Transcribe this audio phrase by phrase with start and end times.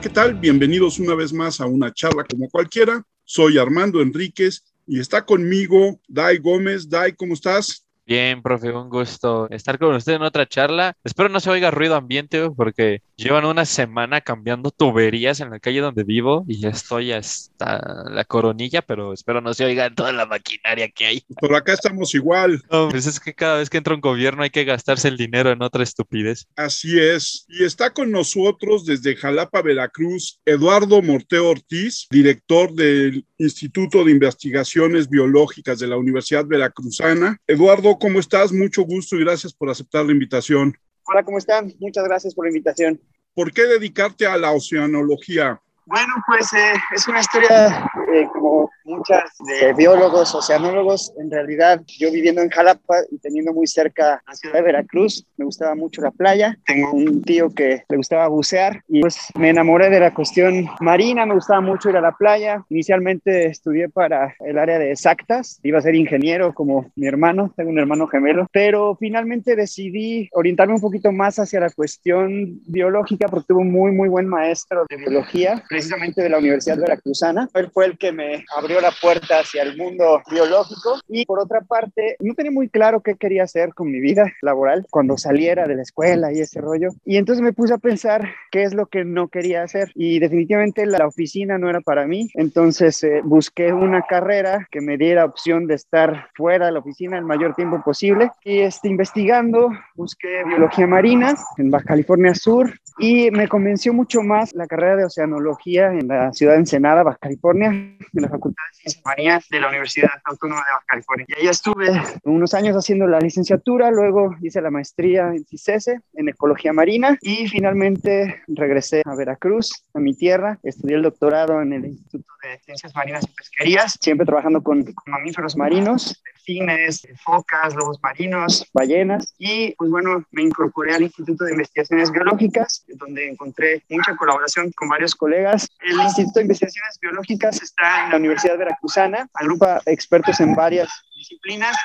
[0.00, 0.34] ¿qué tal?
[0.34, 3.04] Bienvenidos una vez más a una charla como cualquiera.
[3.24, 6.88] Soy Armando Enríquez y está conmigo Dai Gómez.
[6.88, 7.86] Dai, ¿cómo estás?
[8.10, 10.96] Bien, profe, un gusto estar con usted en otra charla.
[11.04, 15.78] Espero no se oiga ruido ambiente porque llevan una semana cambiando tuberías en la calle
[15.78, 20.26] donde vivo y ya estoy hasta la coronilla, pero espero no se oiga toda la
[20.26, 21.24] maquinaria que hay.
[21.40, 22.60] Por acá estamos igual.
[22.68, 25.52] No, pues es que cada vez que entra un gobierno hay que gastarse el dinero
[25.52, 26.48] en otra estupidez.
[26.56, 27.46] Así es.
[27.48, 35.08] Y está con nosotros desde Jalapa, Veracruz, Eduardo Morteo Ortiz, director del Instituto de Investigaciones
[35.08, 37.38] Biológicas de la Universidad Veracruzana.
[37.46, 38.52] Eduardo, ¿cómo estás?
[38.52, 40.76] Mucho gusto y gracias por aceptar la invitación.
[41.06, 41.72] Hola, ¿cómo están?
[41.78, 43.00] Muchas gracias por la invitación.
[43.34, 45.60] ¿Por qué dedicarte a la oceanología?
[45.90, 51.12] Bueno, pues eh, es una historia eh, como muchas de biólogos, oceanólogos.
[51.18, 55.46] En realidad, yo viviendo en Jalapa y teniendo muy cerca la ciudad de Veracruz, me
[55.46, 56.56] gustaba mucho la playa.
[56.64, 61.26] Tengo un tío que le gustaba bucear y pues me enamoré de la cuestión marina.
[61.26, 62.64] Me gustaba mucho ir a la playa.
[62.68, 65.58] Inicialmente estudié para el área de exactas.
[65.64, 67.52] Iba a ser ingeniero como mi hermano.
[67.56, 68.46] Tengo un hermano gemelo.
[68.52, 73.90] Pero finalmente decidí orientarme un poquito más hacia la cuestión biológica porque tuve un muy,
[73.90, 77.48] muy buen maestro de biología precisamente de la Universidad Veracruzana.
[77.54, 81.62] Él fue el que me abrió la puerta hacia el mundo biológico y por otra
[81.62, 85.76] parte, no tenía muy claro qué quería hacer con mi vida laboral cuando saliera de
[85.76, 86.90] la escuela y ese rollo.
[87.06, 90.84] Y entonces me puse a pensar qué es lo que no quería hacer y definitivamente
[90.84, 92.28] la oficina no era para mí.
[92.34, 97.16] Entonces eh, busqué una carrera que me diera opción de estar fuera de la oficina
[97.16, 103.30] el mayor tiempo posible y este, investigando busqué biología marina en Baja California Sur y
[103.30, 107.68] me convenció mucho más la carrera de oceanología en la ciudad de Ensenada, Baja California,
[107.68, 111.26] en la Facultad de Ciencias Marinas de la Universidad Autónoma de Baja California.
[111.28, 111.90] Y ahí estuve
[112.24, 117.48] unos años haciendo la licenciatura, luego hice la maestría en CICESE, en Ecología Marina, y
[117.48, 122.94] finalmente regresé a Veracruz, a mi tierra, estudié el doctorado en el Instituto de Ciencias
[122.94, 129.74] Marinas y Pesquerías, siempre trabajando con, con mamíferos marinos, delfines, focas, lobos marinos, ballenas, y
[129.76, 135.14] pues bueno, me incorporé al Instituto de Investigaciones Biológicas, donde encontré mucha colaboración con varios
[135.14, 135.68] colegas.
[135.80, 141.76] El Instituto de Investigaciones Biológicas está en la Universidad Veracruzana, agrupa expertos en varias disciplinas,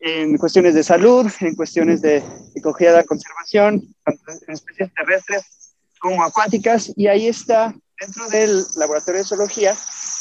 [0.00, 2.22] en cuestiones de salud, en cuestiones de
[2.54, 9.20] ecología de conservación, tanto en especies terrestres como acuáticas, y ahí está, dentro del laboratorio
[9.20, 9.70] de zoología,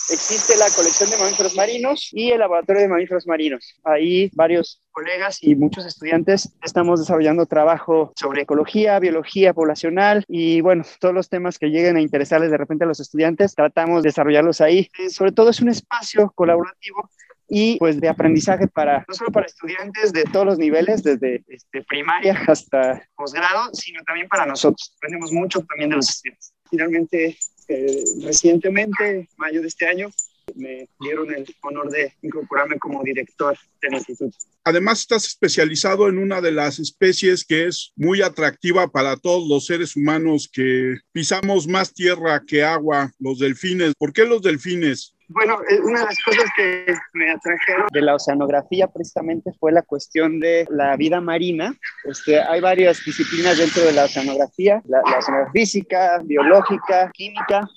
[0.09, 3.75] existe la colección de mamíferos marinos y el laboratorio de mamíferos marinos.
[3.83, 10.83] Ahí varios colegas y muchos estudiantes estamos desarrollando trabajo sobre ecología, biología poblacional y bueno,
[10.99, 14.61] todos los temas que lleguen a interesarles de repente a los estudiantes, tratamos de desarrollarlos
[14.61, 14.89] ahí.
[14.97, 17.09] Eh, sobre todo es un espacio colaborativo
[17.49, 21.83] y pues de aprendizaje para no solo para estudiantes de todos los niveles, desde este,
[21.83, 24.93] primaria hasta posgrado, sino también para nosotros.
[24.97, 26.53] Aprendemos mucho también de los estudiantes.
[26.69, 27.37] Finalmente,
[27.67, 30.09] eh, recientemente, mayo de este año,
[30.55, 34.37] me dieron el honor de incorporarme como director del instituto.
[34.63, 39.65] Además, estás especializado en una de las especies que es muy atractiva para todos los
[39.65, 43.93] seres humanos que pisamos más tierra que agua, los delfines.
[43.97, 45.16] ¿Por qué los delfines?
[45.29, 49.81] Bueno, eh, una de las cosas que me atrajeron de la oceanografía precisamente fue la
[49.81, 51.73] cuestión de la vida marina.
[52.05, 57.67] Este, hay varias disciplinas dentro de la oceanografía, la, la oceanografía física, biológica, química,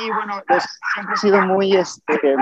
[0.00, 0.64] y bueno, pues
[0.94, 2.36] siempre he sido muy este,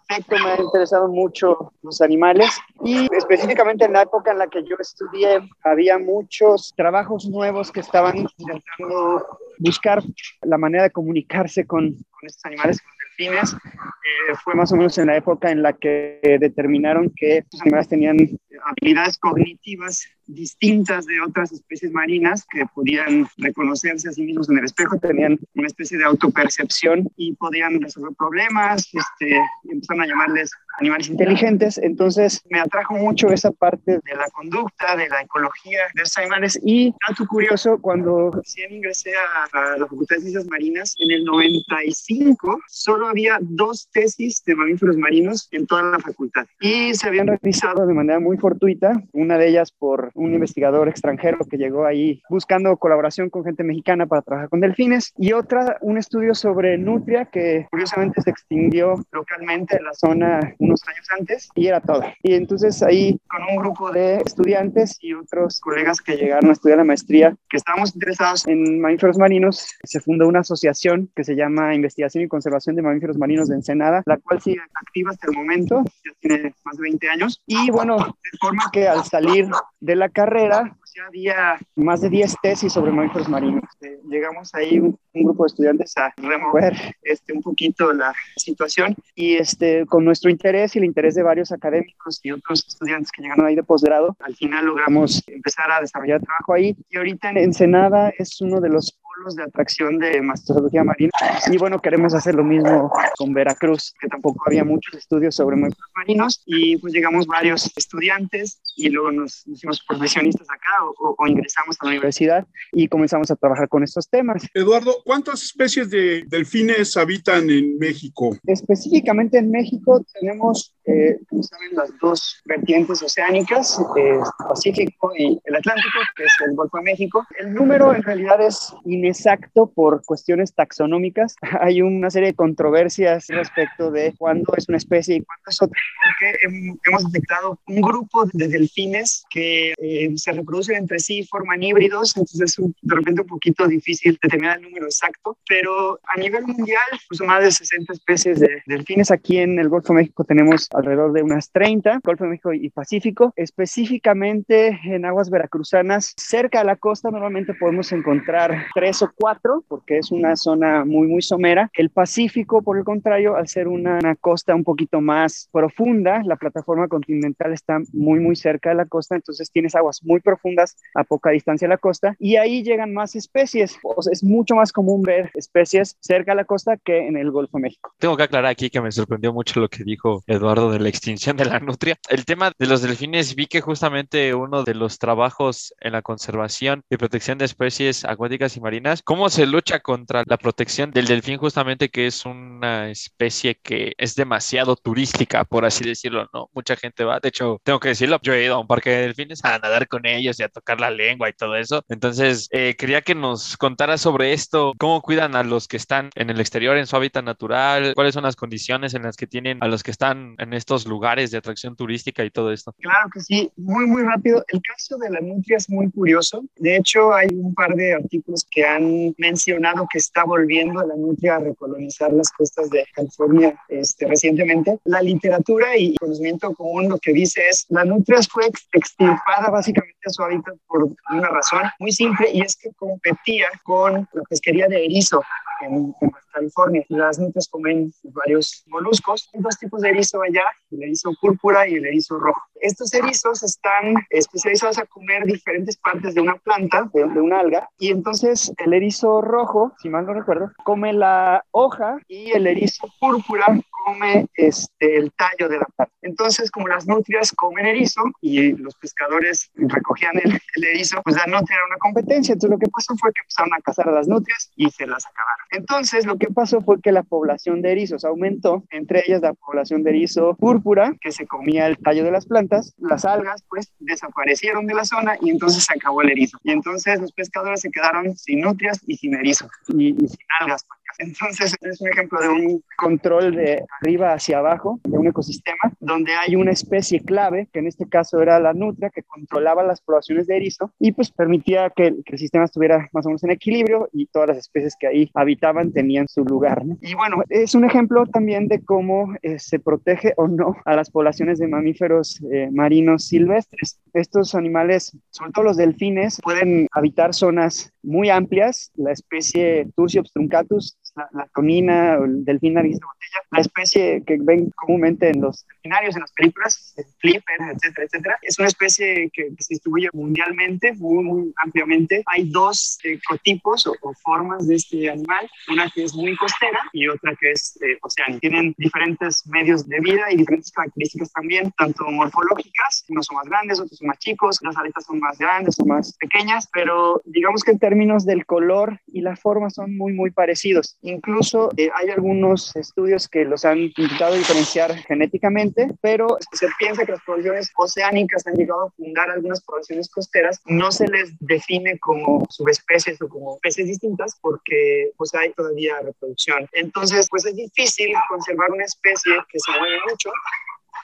[0.00, 2.50] afecto, me han interesado mucho los animales.
[2.84, 7.80] Y específicamente en la época en la que yo estudié había muchos trabajos nuevos que
[7.80, 9.26] estaban intentando
[9.58, 10.02] buscar
[10.42, 12.80] la manera de comunicarse con, con estos animales,
[13.18, 13.54] delfines.
[13.54, 17.88] Eh, fue más o menos en la época en la que determinaron que estos animales
[17.88, 18.16] tenían
[18.64, 24.64] habilidades cognitivas distintas de otras especies marinas que podían reconocerse a sí mismos en el
[24.64, 29.40] espejo, tenían una especie de autopercepción y podían resolver problemas, este,
[29.70, 31.78] empezaron a llamarles animales inteligentes.
[31.78, 36.60] Entonces me atrajo mucho esa parte de la conducta, de la ecología de esos animales.
[36.64, 41.24] Y dato curioso, cuando recién ingresé a, a la Facultad de Ciencias Marinas, en el
[41.24, 47.26] 95 solo había dos tesis de mamíferos marinos en toda la facultad y se habían
[47.26, 52.22] realizado de manera muy fortuita, una de ellas por un investigador extranjero que llegó ahí
[52.28, 57.26] buscando colaboración con gente mexicana para trabajar con delfines y otra, un estudio sobre nutria
[57.26, 62.02] que curiosamente se extinguió localmente en la zona unos años antes y era todo.
[62.22, 66.78] Y entonces ahí con un grupo de estudiantes y otros colegas que llegaron a estudiar
[66.78, 71.74] la maestría que estábamos interesados en mamíferos marinos, se fundó una asociación que se llama
[71.74, 75.82] Investigación y Conservación de Mamíferos Marinos de Ensenada, la cual sigue activa hasta el momento,
[76.04, 77.42] ya tiene más de 20 años.
[77.46, 79.48] Y bueno, de forma que al salir
[79.80, 83.64] de la carrera, ya había más de 10 tesis sobre mamíferos marinos.
[84.08, 89.84] Llegamos ahí un, grupo de estudiantes a remover este, un poquito la situación y este,
[89.86, 93.54] con nuestro interés y el interés de varios académicos y otros estudiantes que llegaron ahí
[93.54, 98.40] de posgrado, al final logramos empezar a desarrollar trabajo ahí y ahorita en Ensenada es
[98.40, 98.98] uno de los
[99.30, 101.10] de atracción de mastozoología marina.
[101.50, 105.90] Y bueno, queremos hacer lo mismo con Veracruz, que tampoco había muchos estudios sobre mamíferos
[105.96, 106.42] marinos.
[106.46, 111.90] Y pues llegamos varios estudiantes y luego nos hicimos profesionistas acá o, ingresamos a la
[111.90, 114.42] universidad y comenzamos a trabajar con estos temas.
[114.54, 118.36] Eduardo, ¿cuántas especies de delfines habitan en México?
[118.46, 125.54] Específicamente en México tenemos, eh, como saben, las dos vertientes oceánicas, el Pacífico y el
[125.54, 127.24] Atlántico, que es el Golfo de México.
[127.38, 128.72] El número en realidad es
[129.12, 131.36] inexacto por cuestiones taxonómicas.
[131.60, 135.80] Hay una serie de controversias respecto de cuándo es una especie y cuándo es otra,
[136.04, 141.62] porque hemos detectado un grupo de delfines que eh, se reproducen entre sí y forman
[141.62, 146.46] híbridos, entonces es de repente un poquito difícil determinar el número exacto, pero a nivel
[146.46, 149.10] mundial, pues más de 60 especies de delfines.
[149.10, 152.70] Aquí en el Golfo de México tenemos alrededor de unas 30, Golfo de México y
[152.70, 153.32] Pacífico.
[153.36, 159.98] Específicamente en aguas veracruzanas, cerca de la costa, normalmente podemos encontrar tres o cuatro, porque
[159.98, 161.70] es una zona muy, muy somera.
[161.74, 166.88] El Pacífico, por el contrario, al ser una, costa un poquito más profunda, la plataforma
[166.88, 171.30] continental está muy, muy cerca de la costa, entonces tienes aguas muy profundas a poca
[171.30, 173.78] distancia de la costa y ahí llegan más especies.
[174.10, 177.62] es mucho más común ver especies cerca de la costa que en el Golfo de
[177.62, 177.94] México.
[177.98, 181.36] Tengo que aclarar aquí que me sorprendió mucho lo que dijo Eduardo de la extinción
[181.36, 181.96] de la nutria.
[182.08, 186.82] El tema de los delfines, vi que justamente uno de los trabajos en la conservación
[186.90, 191.38] y protección de especies acuáticas y marinas ¿Cómo se lucha contra la protección del delfín
[191.38, 196.50] justamente que es una especie que es demasiado turística, por así decirlo, ¿no?
[196.52, 199.02] Mucha gente va, de hecho, tengo que decirlo, yo he ido a un parque de
[199.02, 201.84] delfines a nadar con ellos y a tocar la lengua y todo eso.
[201.88, 206.30] Entonces, eh, quería que nos contara sobre esto, cómo cuidan a los que están en
[206.30, 209.68] el exterior, en su hábitat natural, cuáles son las condiciones en las que tienen a
[209.68, 212.74] los que están en estos lugares de atracción turística y todo esto.
[212.78, 214.44] Claro que sí, muy, muy rápido.
[214.48, 216.44] El caso de la nutria es muy curioso.
[216.56, 221.36] De hecho, hay un par de artículos que han mencionado que está volviendo la nutria
[221.36, 224.78] a recolonizar las costas de California este, recientemente.
[224.84, 230.10] La literatura y conocimiento común lo que dice es la nutria fue extirpada básicamente a
[230.10, 234.84] su hábitat por una razón muy simple y es que competía con la pesquería de
[234.84, 235.22] erizo
[235.62, 235.94] en,
[236.32, 236.84] California.
[236.88, 239.28] Las nutrias comen varios moluscos.
[239.34, 242.40] Hay dos tipos de erizo allá, el erizo púrpura y el erizo rojo.
[242.60, 247.68] Estos erizos están especializados a comer diferentes partes de una planta, de, de una alga,
[247.78, 252.88] y entonces el erizo rojo, si mal no recuerdo, come la hoja y el erizo
[253.00, 253.46] púrpura
[253.84, 255.92] come este, el tallo de la planta.
[256.02, 261.26] Entonces, como las nutrias comen erizo y los pescadores recogían el, el erizo, pues la
[261.26, 262.32] nutria era una competencia.
[262.32, 265.06] Entonces, lo que pasó fue que empezaron a cazar a las nutrias y se las
[265.06, 265.46] acabaron.
[265.50, 269.82] Entonces, lo que pasó fue que la población de erizos aumentó, entre ellas la población
[269.82, 274.66] de erizo púrpura, que se comía el tallo de las plantas, las algas, pues desaparecieron
[274.66, 276.38] de la zona y entonces se acabó el erizo.
[276.42, 278.44] Y entonces los pescadores se quedaron sin
[278.86, 280.66] y sin erizo y, y sin algas.
[280.98, 286.12] Entonces, es un ejemplo de un control de arriba hacia abajo de un ecosistema donde
[286.14, 290.26] hay una especie clave, que en este caso era la nutria, que controlaba las poblaciones
[290.26, 294.06] de erizo y pues permitía que, el sistema estuviera más o menos en equilibrio y
[294.06, 296.62] todas las especies que ahí habitaban tenían su lugar.
[296.80, 300.90] Y bueno, es un ejemplo también de cómo eh, se protege o no a las
[300.90, 303.80] poblaciones de mamíferos eh, marinos silvestres.
[303.94, 308.70] Estos animales, sobre todo los delfines, pueden habitar zonas muy amplias.
[308.74, 314.02] La especie Tursiops truncatus la, la conina o el delfín nariz de botella, la especie
[314.06, 318.18] que ven comúnmente en los delfinarios, en las películas, el flipper, etcétera, etcétera.
[318.22, 322.02] Es una especie que, se distribuye mundialmente, muy, muy ampliamente.
[322.06, 327.14] Hay dos ecotipos o, formas de este animal, una que es muy costera y otra
[327.18, 328.20] que es eh, oceánica.
[328.20, 333.60] Tienen diferentes medios de vida y diferentes características también, tanto morfológicas, unos son más grandes,
[333.60, 337.52] otros son más chicos, las aletas son más grandes o más pequeñas, pero digamos que
[337.52, 340.78] en términos del color y la forma son muy, muy parecidos.
[340.82, 346.92] Incluso eh, hay algunos estudios que los han intentado diferenciar genéticamente, pero se piensa que
[346.92, 350.40] las poblaciones oceánicas han llegado a fundar algunas poblaciones costeras.
[350.46, 356.48] No se les define como subespecies o como especies distintas porque pues hay todavía reproducción.
[356.52, 360.10] Entonces, pues es difícil conservar una especie que se mueve mucho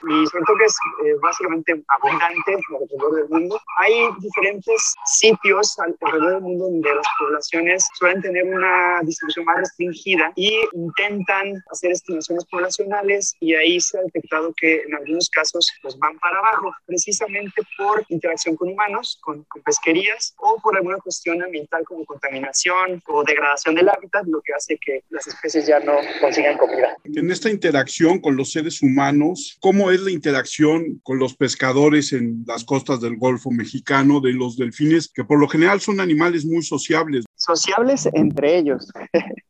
[0.03, 3.61] y siento que es eh, básicamente abundante alrededor del mundo.
[3.79, 10.33] Hay diferentes sitios alrededor del mundo donde las poblaciones suelen tener una distribución más restringida
[10.37, 15.99] y intentan hacer estimaciones poblacionales y ahí se ha detectado que en algunos casos pues
[15.99, 21.43] van para abajo, precisamente por interacción con humanos, con, con pesquerías o por alguna cuestión
[21.43, 25.97] ambiental como contaminación o degradación del hábitat, lo que hace que las especies ya no
[26.21, 26.97] consigan comida.
[27.05, 32.45] En esta interacción con los seres humanos, ¿cómo es la interacción con los pescadores en
[32.47, 36.63] las costas del Golfo Mexicano de los delfines, que por lo general son animales muy
[36.63, 37.25] sociables?
[37.37, 38.91] Sociables entre ellos.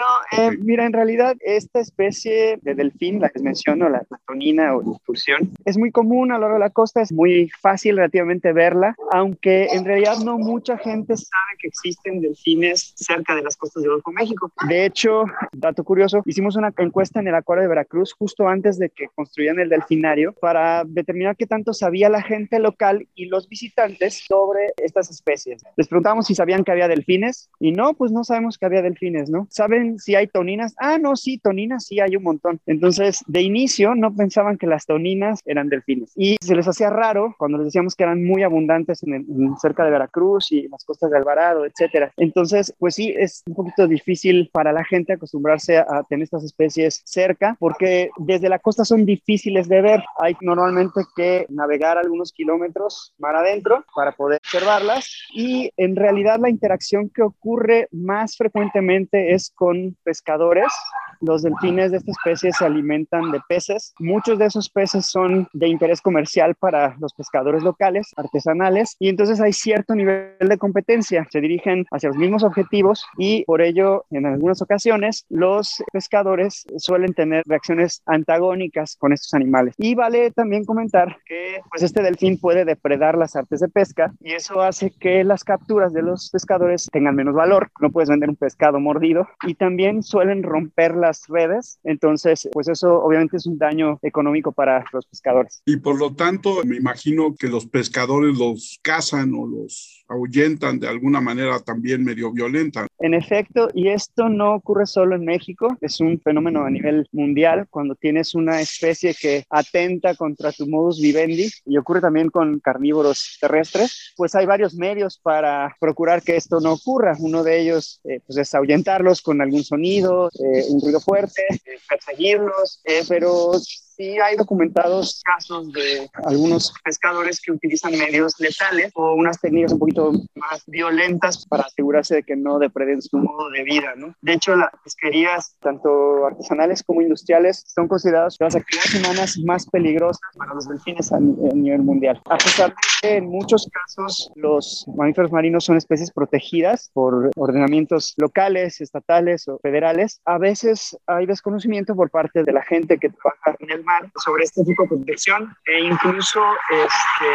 [0.00, 4.82] no, eh, mira, en realidad esta especie de delfín, la que menciono, la tonina o
[4.82, 8.52] la excursión, es muy común a lo largo de la costa, es muy fácil relativamente
[8.52, 13.82] verla, aunque en realidad no mucha gente sabe que existen delfines cerca de las costas
[13.82, 14.50] del Golfo México.
[14.68, 18.88] De hecho, dato curioso, hicimos una encuesta en el acuario de Veracruz justo antes de
[18.88, 24.24] que construyan el delfinario para determinar qué tanto sabía la gente local y los visitantes
[24.26, 25.62] sobre estas especies.
[25.76, 29.28] Les preguntamos si sabían que había delfines y no, pues no sabemos que había delfines,
[29.28, 29.46] ¿no?
[29.50, 30.74] ¿Saben si hay toninas?
[30.78, 32.60] Ah, no, sí, toninas sí hay un montón.
[32.66, 37.34] Entonces, de inicio no pensaban que las toninas eran delfines y se les hacía raro
[37.38, 41.16] cuando les decíamos que eran muy abundantes en, cerca de Veracruz y las costas de
[41.16, 42.12] Alvarado, etcétera.
[42.16, 47.02] Entonces, pues sí, es un poquito difícil para la gente acostumbrarse a tener estas especies
[47.04, 50.02] cerca porque desde la costa son difíciles de ver.
[50.18, 56.50] Hay normalmente que navegar algunos kilómetros mar adentro para poder observarlas y en realidad la
[56.50, 60.72] interacción que ocurre más frecuentemente es con pescadores
[61.20, 63.94] los delfines de esta especie se alimentan de peces.
[63.98, 69.40] Muchos de esos peces son de interés comercial para los pescadores locales, artesanales, y entonces
[69.40, 71.26] hay cierto nivel de competencia.
[71.30, 77.12] Se dirigen hacia los mismos objetivos y por ello, en algunas ocasiones, los pescadores suelen
[77.12, 79.74] tener reacciones antagónicas con estos animales.
[79.76, 84.32] Y vale también comentar que pues, este delfín puede depredar las artes de pesca y
[84.32, 87.70] eso hace que las capturas de los pescadores tengan menos valor.
[87.80, 89.69] No puedes vender un pescado mordido y también
[90.02, 91.78] suelen romper las redes.
[91.84, 95.62] Entonces, pues eso obviamente es un daño económico para los pescadores.
[95.66, 100.88] Y por lo tanto, me imagino que los pescadores los cazan o los ahuyentan de
[100.88, 102.86] alguna manera también medio violenta.
[102.98, 107.66] En efecto, y esto no ocurre solo en México, es un fenómeno a nivel mundial
[107.70, 113.38] cuando tienes una especie que atenta contra tu modus vivendi y ocurre también con carnívoros
[113.40, 117.16] terrestres, pues hay varios medios para procurar que esto no ocurra.
[117.20, 121.78] Uno de ellos eh, pues es ahuyentarlos con algún sonido, eh, un ruido fuerte, eh,
[121.88, 123.52] perseguirlos, pero
[124.00, 129.78] sí hay documentados casos de algunos pescadores que utilizan medios letales o unas técnicas un
[129.78, 134.14] poquito más violentas para asegurarse de que no depreden su modo de vida, ¿no?
[134.22, 140.20] De hecho, las pesquerías, tanto artesanales como industriales, son consideradas las actividades humanas más peligrosas
[140.34, 142.20] para los delfines a, nivel mundial.
[142.30, 148.14] A pesar de que en muchos casos los mamíferos marinos son especies protegidas por ordenamientos
[148.16, 153.56] locales, estatales o federales, a veces hay desconocimiento por parte de la gente que trabaja
[153.58, 153.84] en el
[154.16, 157.30] sobre este tipo de protección e incluso este,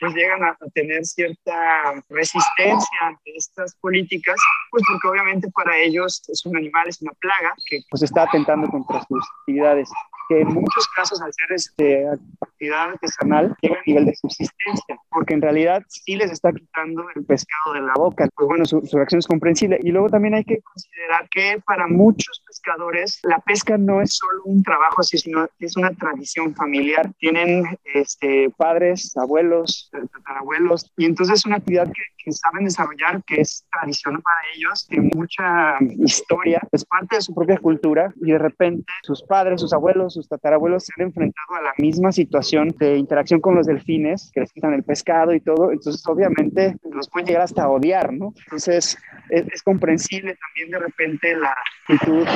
[0.00, 4.36] pues llegan a, tener cierta resistencia ante estas políticas,
[4.70, 8.68] pues porque obviamente para ellos es un animal, es una plaga que pues está atentando
[8.68, 9.88] contra sus actividades
[10.28, 12.06] que en muchos casos al ser este,
[12.58, 17.24] actividad artesanal llega a nivel de subsistencia, porque en realidad sí les está quitando el
[17.24, 18.28] pescado de la boca.
[18.34, 19.78] Pues bueno, su, su reacción es comprensible.
[19.82, 24.42] Y luego también hay que considerar que para muchos pescadores la pesca no es solo
[24.44, 27.12] un trabajo sino es una tradición familiar.
[27.18, 33.40] Tienen este, padres, abuelos, tatarabuelos, y entonces es una actividad que, que saben desarrollar, que
[33.40, 38.38] es tradición para ellos, de mucha historia, es parte de su propia cultura, y de
[38.38, 42.96] repente sus padres, sus abuelos, sus tatarabuelos se han enfrentado a la misma situación de
[42.96, 47.26] interacción con los delfines, que les quitan el pescado y todo, entonces obviamente los pueden
[47.26, 48.32] llegar hasta odiar, ¿no?
[48.46, 48.96] Entonces
[49.30, 51.54] es, comprensible también de repente la
[51.88, 52.26] actitud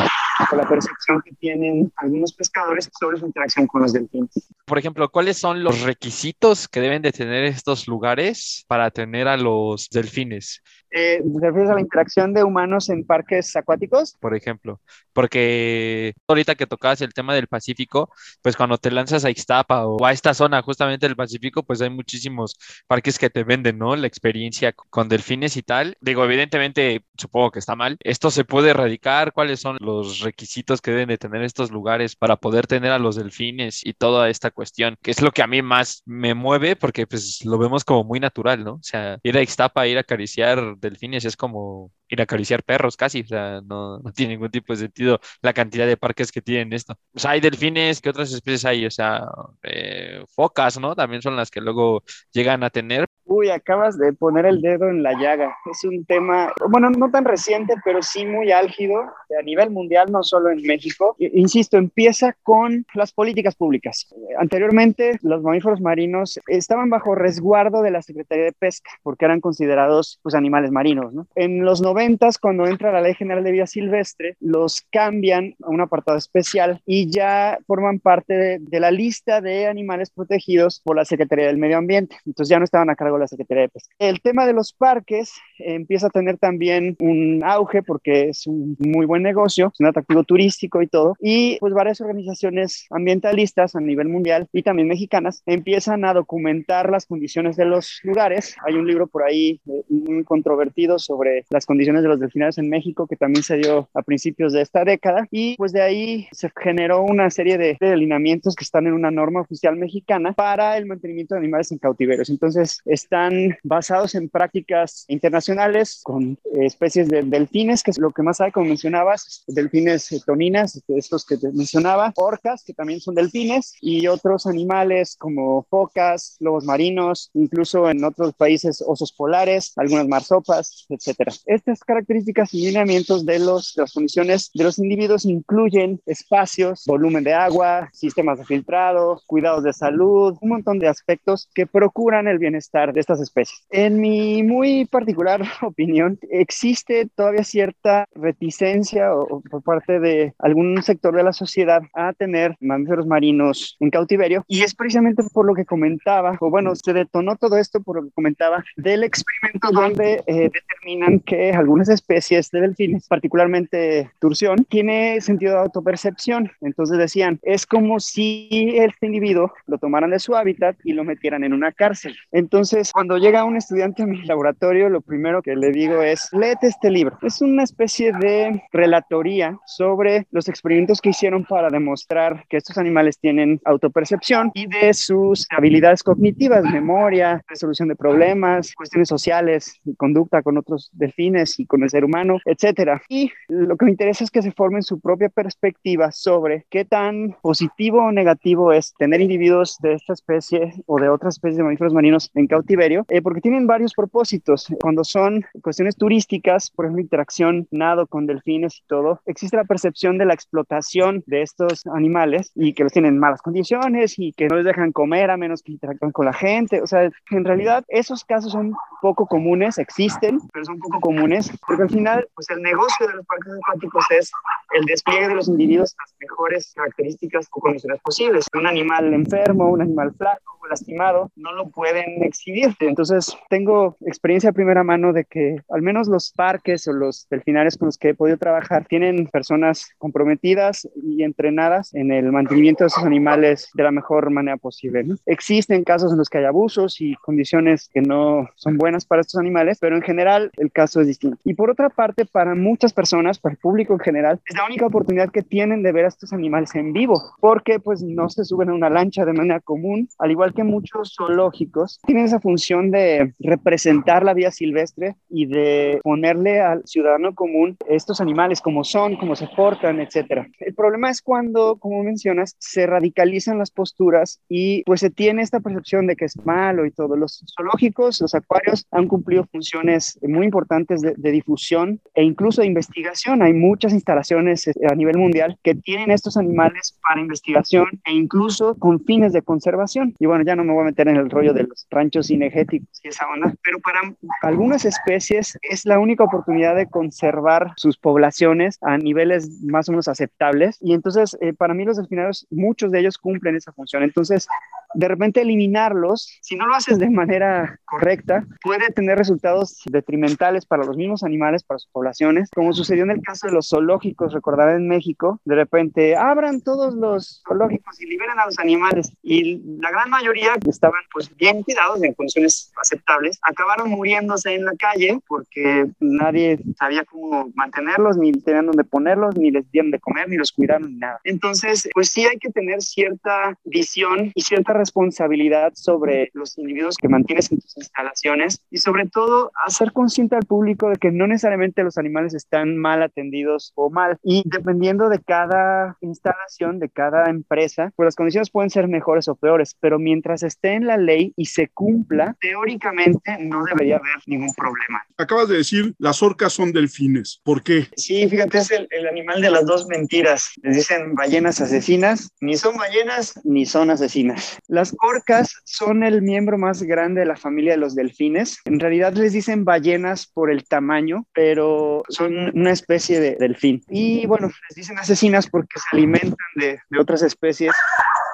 [0.50, 4.52] o la percepción que tienen algunos pescadores sobre su interacción con los delfines.
[4.66, 9.36] Por ejemplo, ¿cuáles son los requisitos que deben de tener estos lugares para tener a
[9.36, 10.62] los delfines?
[10.94, 14.14] Eh, ¿Te refieres a la interacción de humanos en parques acuáticos?
[14.20, 14.80] Por ejemplo,
[15.14, 18.10] porque ahorita que tocabas el tema del Pacífico,
[18.42, 21.88] pues cuando te lanzas a Ixtapa o a esta zona justamente del Pacífico, pues hay
[21.88, 23.96] muchísimos parques que te venden, ¿no?
[23.96, 25.96] La experiencia con delfines y tal.
[26.00, 27.96] Digo, evidentemente, supongo que está mal.
[28.00, 29.32] ¿Esto se puede erradicar?
[29.32, 33.16] ¿Cuáles son los requisitos que deben de tener estos lugares para poder tener a los
[33.16, 34.96] delfines y toda esta cuestión?
[35.02, 38.20] Que es lo que a mí más me mueve porque pues lo vemos como muy
[38.20, 38.74] natural, ¿no?
[38.74, 42.96] O sea, ir a Ixtapa, ir a acariciar delfines es como ir a acariciar perros
[42.96, 46.42] casi, o sea, no, no, tiene ningún tipo de sentido la cantidad de parques que
[46.42, 46.94] tienen esto.
[47.14, 48.86] O sea, hay delfines, ¿qué otras especies hay?
[48.86, 49.26] O sea,
[49.62, 50.94] eh, focas, ¿no?
[50.94, 52.02] También son las que luego
[52.32, 53.06] llegan a tener.
[53.24, 55.56] Uy, acabas de poner el dedo en la llaga.
[55.70, 60.22] Es un tema, bueno, no tan reciente, pero sí muy álgido a nivel mundial, no
[60.22, 61.16] solo en México.
[61.18, 64.12] Insisto, empieza con las políticas públicas.
[64.38, 70.18] Anteriormente, los mamíferos marinos estaban bajo resguardo de la Secretaría de Pesca, porque eran considerados
[70.22, 71.14] pues, animales marinos.
[71.14, 71.26] ¿no?
[71.34, 75.80] En los noventas, cuando entra la Ley General de Vida Silvestre, los cambian a un
[75.80, 81.04] apartado especial y ya forman parte de, de la lista de animales protegidos por la
[81.04, 82.16] Secretaría del Medio Ambiente.
[82.26, 83.94] Entonces ya no estaban a cargo de la Secretaría de Pesca.
[84.00, 89.06] El tema de los parques empieza a tener también un auge porque es un muy
[89.06, 91.14] buen negocio, es un atractivo turístico y todo.
[91.20, 97.06] Y pues varias organizaciones ambientalistas a nivel mundial y también mexicanas empiezan a documentar las
[97.06, 98.56] condiciones de los lugares.
[98.66, 102.70] Hay un libro por ahí eh, muy controvertido sobre las condiciones de los delfinares en
[102.70, 106.50] México que también se dio a principios de esta década y pues de ahí se
[106.56, 110.86] generó una serie de, de alineamientos que están en una norma oficial mexicana para el
[110.86, 112.30] mantenimiento de animales en cautiverios.
[112.30, 118.22] Entonces, están basados en prácticas internacionales con eh, especies de delfines, que es lo que
[118.22, 123.74] más hay, como mencionabas, delfines toninas, estos que te mencionaba, orcas, que también son delfines,
[123.80, 130.86] y otros animales como focas, lobos marinos, incluso en otros países osos polares, algunas marsopas,
[130.88, 131.32] etcétera.
[131.72, 137.24] Estas características y lineamientos de, los, de las condiciones de los individuos incluyen espacios, volumen
[137.24, 142.38] de agua, sistemas de filtrado, cuidados de salud, un montón de aspectos que procuran el
[142.38, 143.66] bienestar de estas especies.
[143.70, 151.16] En mi muy particular opinión, existe todavía cierta reticencia o, por parte de algún sector
[151.16, 155.64] de la sociedad a tener mamíferos marinos en cautiverio y es precisamente por lo que
[155.64, 160.50] comentaba, o bueno, se detonó todo esto por lo que comentaba del experimento donde eh,
[160.52, 166.50] determinan que algunas especies de delfines, particularmente turción, tiene sentido de autopercepción.
[166.60, 171.44] Entonces decían, es como si este individuo lo tomaran de su hábitat y lo metieran
[171.44, 172.16] en una cárcel.
[172.30, 176.66] Entonces, cuando llega un estudiante a mi laboratorio, lo primero que le digo es, léete
[176.66, 177.18] este libro.
[177.22, 183.18] Es una especie de relatoría sobre los experimentos que hicieron para demostrar que estos animales
[183.18, 190.58] tienen autopercepción y de sus habilidades cognitivas, memoria, resolución de problemas, cuestiones sociales, conducta con
[190.58, 193.02] otros delfines y con el ser humano, etcétera.
[193.08, 197.36] Y lo que me interesa es que se formen su propia perspectiva sobre qué tan
[197.42, 201.94] positivo o negativo es tener individuos de esta especie o de otras especies de mamíferos
[201.94, 204.66] marinos en cautiverio, eh, porque tienen varios propósitos.
[204.80, 210.18] Cuando son cuestiones turísticas, por ejemplo, interacción, nado con delfines y todo, existe la percepción
[210.18, 214.48] de la explotación de estos animales y que los tienen en malas condiciones y que
[214.48, 216.80] no les dejan comer a menos que interactúen con la gente.
[216.82, 221.82] O sea, en realidad esos casos son poco comunes, existen, pero son poco comunes, porque
[221.82, 224.30] al final, pues el negocio de los parques acuáticos es
[224.74, 228.46] el despliegue de los individuos las mejores características o condiciones posibles.
[228.54, 232.74] Un animal enfermo, un animal flaco lastimado, no lo pueden exhibir.
[232.80, 237.76] Entonces, tengo experiencia a primera mano de que al menos los parques o los delfinares
[237.76, 242.88] con los que he podido trabajar tienen personas comprometidas y entrenadas en el mantenimiento de
[242.88, 245.04] esos animales de la mejor manera posible.
[245.04, 245.16] ¿no?
[245.26, 249.40] Existen casos en los que hay abusos y condiciones que no son buenas para estos
[249.40, 251.31] animales, pero en general el caso es distinto.
[251.44, 254.86] Y por otra parte, para muchas personas, para el público en general, es la única
[254.86, 258.70] oportunidad que tienen de ver a estos animales en vivo, porque pues no se suben
[258.70, 263.34] a una lancha de manera común, al igual que muchos zoológicos, tienen esa función de
[263.38, 269.36] representar la vida silvestre y de ponerle al ciudadano común estos animales como son, cómo
[269.36, 270.46] se portan, etcétera.
[270.58, 275.60] El problema es cuando, como mencionas, se radicalizan las posturas y pues se tiene esta
[275.60, 277.16] percepción de que es malo y todo.
[277.16, 282.66] Los zoológicos, los acuarios han cumplido funciones muy importantes de, de difusión e incluso de
[282.66, 283.42] investigación.
[283.42, 288.74] Hay muchas instalaciones eh, a nivel mundial que tienen estos animales para investigación e incluso
[288.76, 290.14] con fines de conservación.
[290.18, 293.00] Y bueno, ya no me voy a meter en el rollo de los ranchos cinegéticos
[293.02, 294.00] y esa onda, pero para
[294.42, 300.08] algunas especies es la única oportunidad de conservar sus poblaciones a niveles más o menos
[300.08, 300.78] aceptables.
[300.80, 304.02] Y entonces, eh, para mí los delfinarios, muchos de ellos cumplen esa función.
[304.02, 304.48] Entonces,
[304.94, 310.84] de repente eliminarlos, si no lo haces de manera correcta, puede tener resultados detrimentales para
[310.84, 314.74] los mismos animales, para sus poblaciones, como sucedió en el caso de los zoológicos, recordar
[314.74, 319.12] en México, de repente abran todos los zoológicos y liberen a los animales.
[319.22, 324.72] Y la gran mayoría estaban pues bien cuidados en condiciones aceptables, acabaron muriéndose en la
[324.78, 330.28] calle porque nadie sabía cómo mantenerlos, ni tenían dónde ponerlos, ni les dieron de comer,
[330.28, 331.20] ni los cuidaron, ni nada.
[331.24, 337.08] Entonces, pues sí hay que tener cierta visión y cierta responsabilidad sobre los individuos que
[337.08, 341.82] mantienes en tus instalaciones y sobre todo hacer consciente al público de que no necesariamente
[341.82, 347.90] los animales están mal atendidos o mal y dependiendo de cada instalación, de cada empresa,
[347.96, 351.46] pues las condiciones pueden ser mejores o peores, pero mientras esté en la ley y
[351.46, 355.02] se cumpla, teóricamente no debería haber ningún problema.
[355.16, 357.40] Acabas de decir, las orcas son delfines.
[357.42, 357.88] ¿Por qué?
[357.96, 360.52] Sí, fíjate, es el, el animal de las dos mentiras.
[360.62, 364.56] Les dicen ballenas asesinas, ni son ballenas ni son asesinas.
[364.68, 368.60] Las orcas son el miembro más grande de la familia de los delfines.
[368.66, 370.91] En realidad les dicen ballenas por el tamaño,
[371.32, 373.82] pero son una especie de delfín.
[373.88, 377.74] Y bueno, les dicen asesinas porque se alimentan de, de otras especies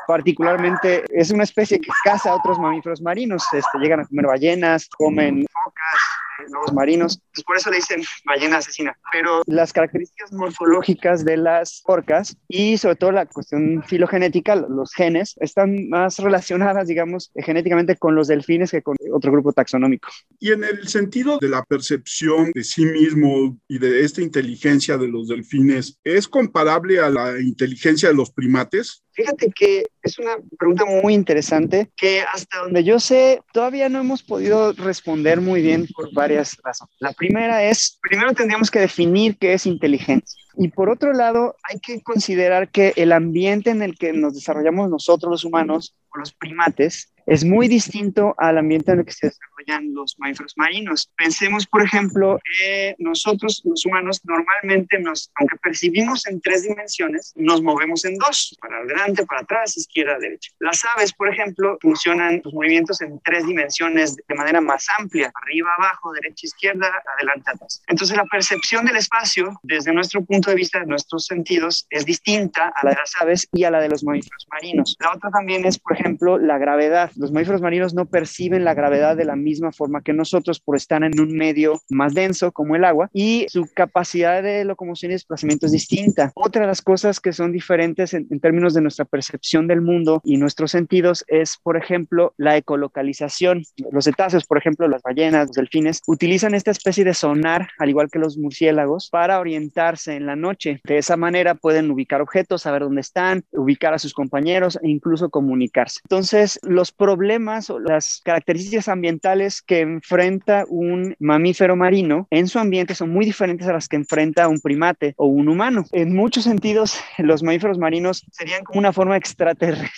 [0.08, 3.44] particularmente es una especie que caza a otros mamíferos marinos.
[3.52, 6.02] Este, llegan a comer ballenas, comen focas,
[6.50, 7.20] lobos marinos.
[7.34, 8.96] Pues por eso le dicen ballena asesina.
[9.12, 15.34] Pero las características morfológicas de las orcas y sobre todo la cuestión filogenética, los genes,
[15.40, 20.08] están más relacionadas, digamos, genéticamente con los delfines que con otro grupo taxonómico.
[20.38, 25.08] Y en el sentido de la percepción de sí mismo y de esta inteligencia de
[25.08, 29.04] los delfines, ¿es comparable a la inteligencia de los primates?
[29.18, 34.22] Fíjate que es una pregunta muy interesante que hasta donde yo sé todavía no hemos
[34.22, 36.94] podido responder muy bien por varias razones.
[36.98, 40.42] La primera es, primero tendríamos que definir qué es inteligencia.
[40.60, 44.90] Y por otro lado, hay que considerar que el ambiente en el que nos desarrollamos
[44.90, 49.26] nosotros los humanos o los primates es muy distinto al ambiente en el que se
[49.26, 51.10] desarrollan los mamíferos marinos.
[51.14, 57.60] Pensemos, por ejemplo, que nosotros los humanos normalmente nos, aunque percibimos en tres dimensiones, nos
[57.60, 60.52] movemos en dos, para adelante, para atrás, izquierda, derecha.
[60.58, 65.68] Las aves, por ejemplo, funcionan los movimientos en tres dimensiones de manera más amplia, arriba,
[65.76, 67.82] abajo, derecha, izquierda, adelante, atrás.
[67.88, 72.72] Entonces la percepción del espacio desde nuestro punto de vista, de nuestros sentidos, es distinta
[72.74, 74.96] a la de las aves y a la de los mamíferos marinos.
[75.00, 77.10] La otra también es, por ejemplo, la gravedad.
[77.16, 81.02] Los mamíferos marinos no perciben la gravedad de la misma forma que nosotros por estar
[81.02, 85.66] en un medio más denso como el agua y su capacidad de locomoción y desplazamiento
[85.66, 86.32] es distinta.
[86.34, 90.20] Otra de las cosas que son diferentes en, en términos de nuestra percepción del mundo
[90.24, 93.62] y nuestros sentidos es, por ejemplo, la ecolocalización.
[93.90, 98.10] Los cetáceos, por ejemplo, las ballenas, los delfines, utilizan esta especie de sonar, al igual
[98.10, 100.80] que los murciélagos, para orientarse en la noche.
[100.84, 105.30] De esa manera pueden ubicar objetos, saber dónde están, ubicar a sus compañeros e incluso
[105.30, 106.00] comunicarse.
[106.04, 112.94] Entonces, los problemas o las características ambientales que enfrenta un mamífero marino en su ambiente
[112.94, 115.84] son muy diferentes a las que enfrenta un primate o un humano.
[115.92, 119.90] En muchos sentidos, los mamíferos marinos serían como una forma extraterrestre,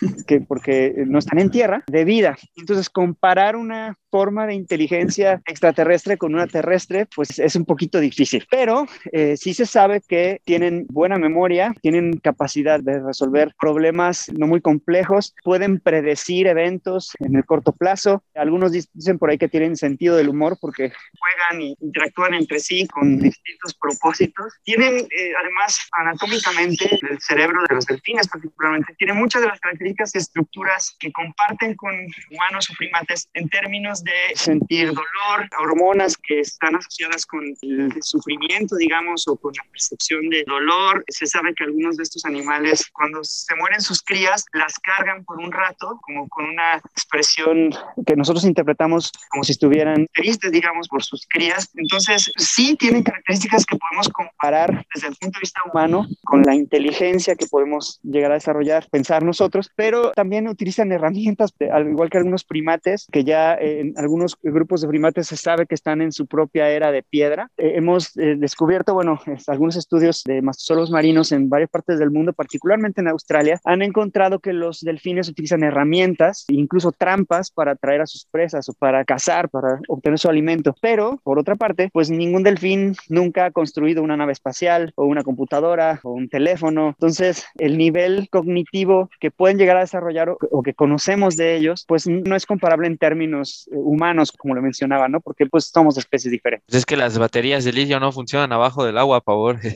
[0.26, 2.36] que porque no están en tierra, de vida.
[2.56, 8.46] Entonces, comparar una forma de inteligencia extraterrestre con una terrestre, pues es un poquito difícil.
[8.48, 14.46] Pero eh, sí se sabe que tienen buena memoria, tienen capacidad de resolver problemas no
[14.46, 18.22] muy complejos, pueden predecir eventos en el corto plazo.
[18.36, 22.86] Algunos dicen por ahí que tienen sentido del humor porque juegan y interactúan entre sí
[22.86, 24.52] con distintos propósitos.
[24.62, 30.14] Tienen eh, además anatómicamente el cerebro de los delfines particularmente, tiene muchas de las características
[30.14, 31.92] y estructuras que comparten con
[32.30, 38.76] humanos o primates en términos de sentir dolor, hormonas que están asociadas con el sufrimiento,
[38.76, 41.04] digamos, o con percepción de dolor.
[41.08, 45.38] Se sabe que algunos de estos animales, cuando se mueren sus crías, las cargan por
[45.38, 47.70] un rato, como con una expresión
[48.06, 51.70] que nosotros interpretamos como si estuvieran tristes, digamos, por sus crías.
[51.74, 56.54] Entonces, sí tienen características que podemos comparar desde el punto de vista humano con la
[56.54, 62.18] inteligencia que podemos llegar a desarrollar, pensar nosotros, pero también utilizan herramientas, al igual que
[62.18, 66.26] algunos primates, que ya en algunos grupos de primates se sabe que están en su
[66.26, 67.50] propia era de piedra.
[67.56, 69.20] Eh, hemos eh, descubierto, bueno,
[69.54, 74.40] algunos estudios de mastozolos marinos en varias partes del mundo, particularmente en Australia, han encontrado
[74.40, 79.48] que los delfines utilizan herramientas, incluso trampas para atraer a sus presas o para cazar,
[79.48, 80.74] para obtener su alimento.
[80.80, 85.22] Pero, por otra parte, pues ningún delfín nunca ha construido una nave espacial o una
[85.22, 86.88] computadora o un teléfono.
[86.88, 92.06] Entonces, el nivel cognitivo que pueden llegar a desarrollar o, que conocemos de ellos, pues
[92.06, 95.20] no es comparable en términos eh, humanos, como lo mencionaba, ¿no?
[95.20, 96.66] Porque pues somos especies diferentes.
[96.66, 99.74] Pues es que las baterías de litio no funcionan abajo del agua, por favor.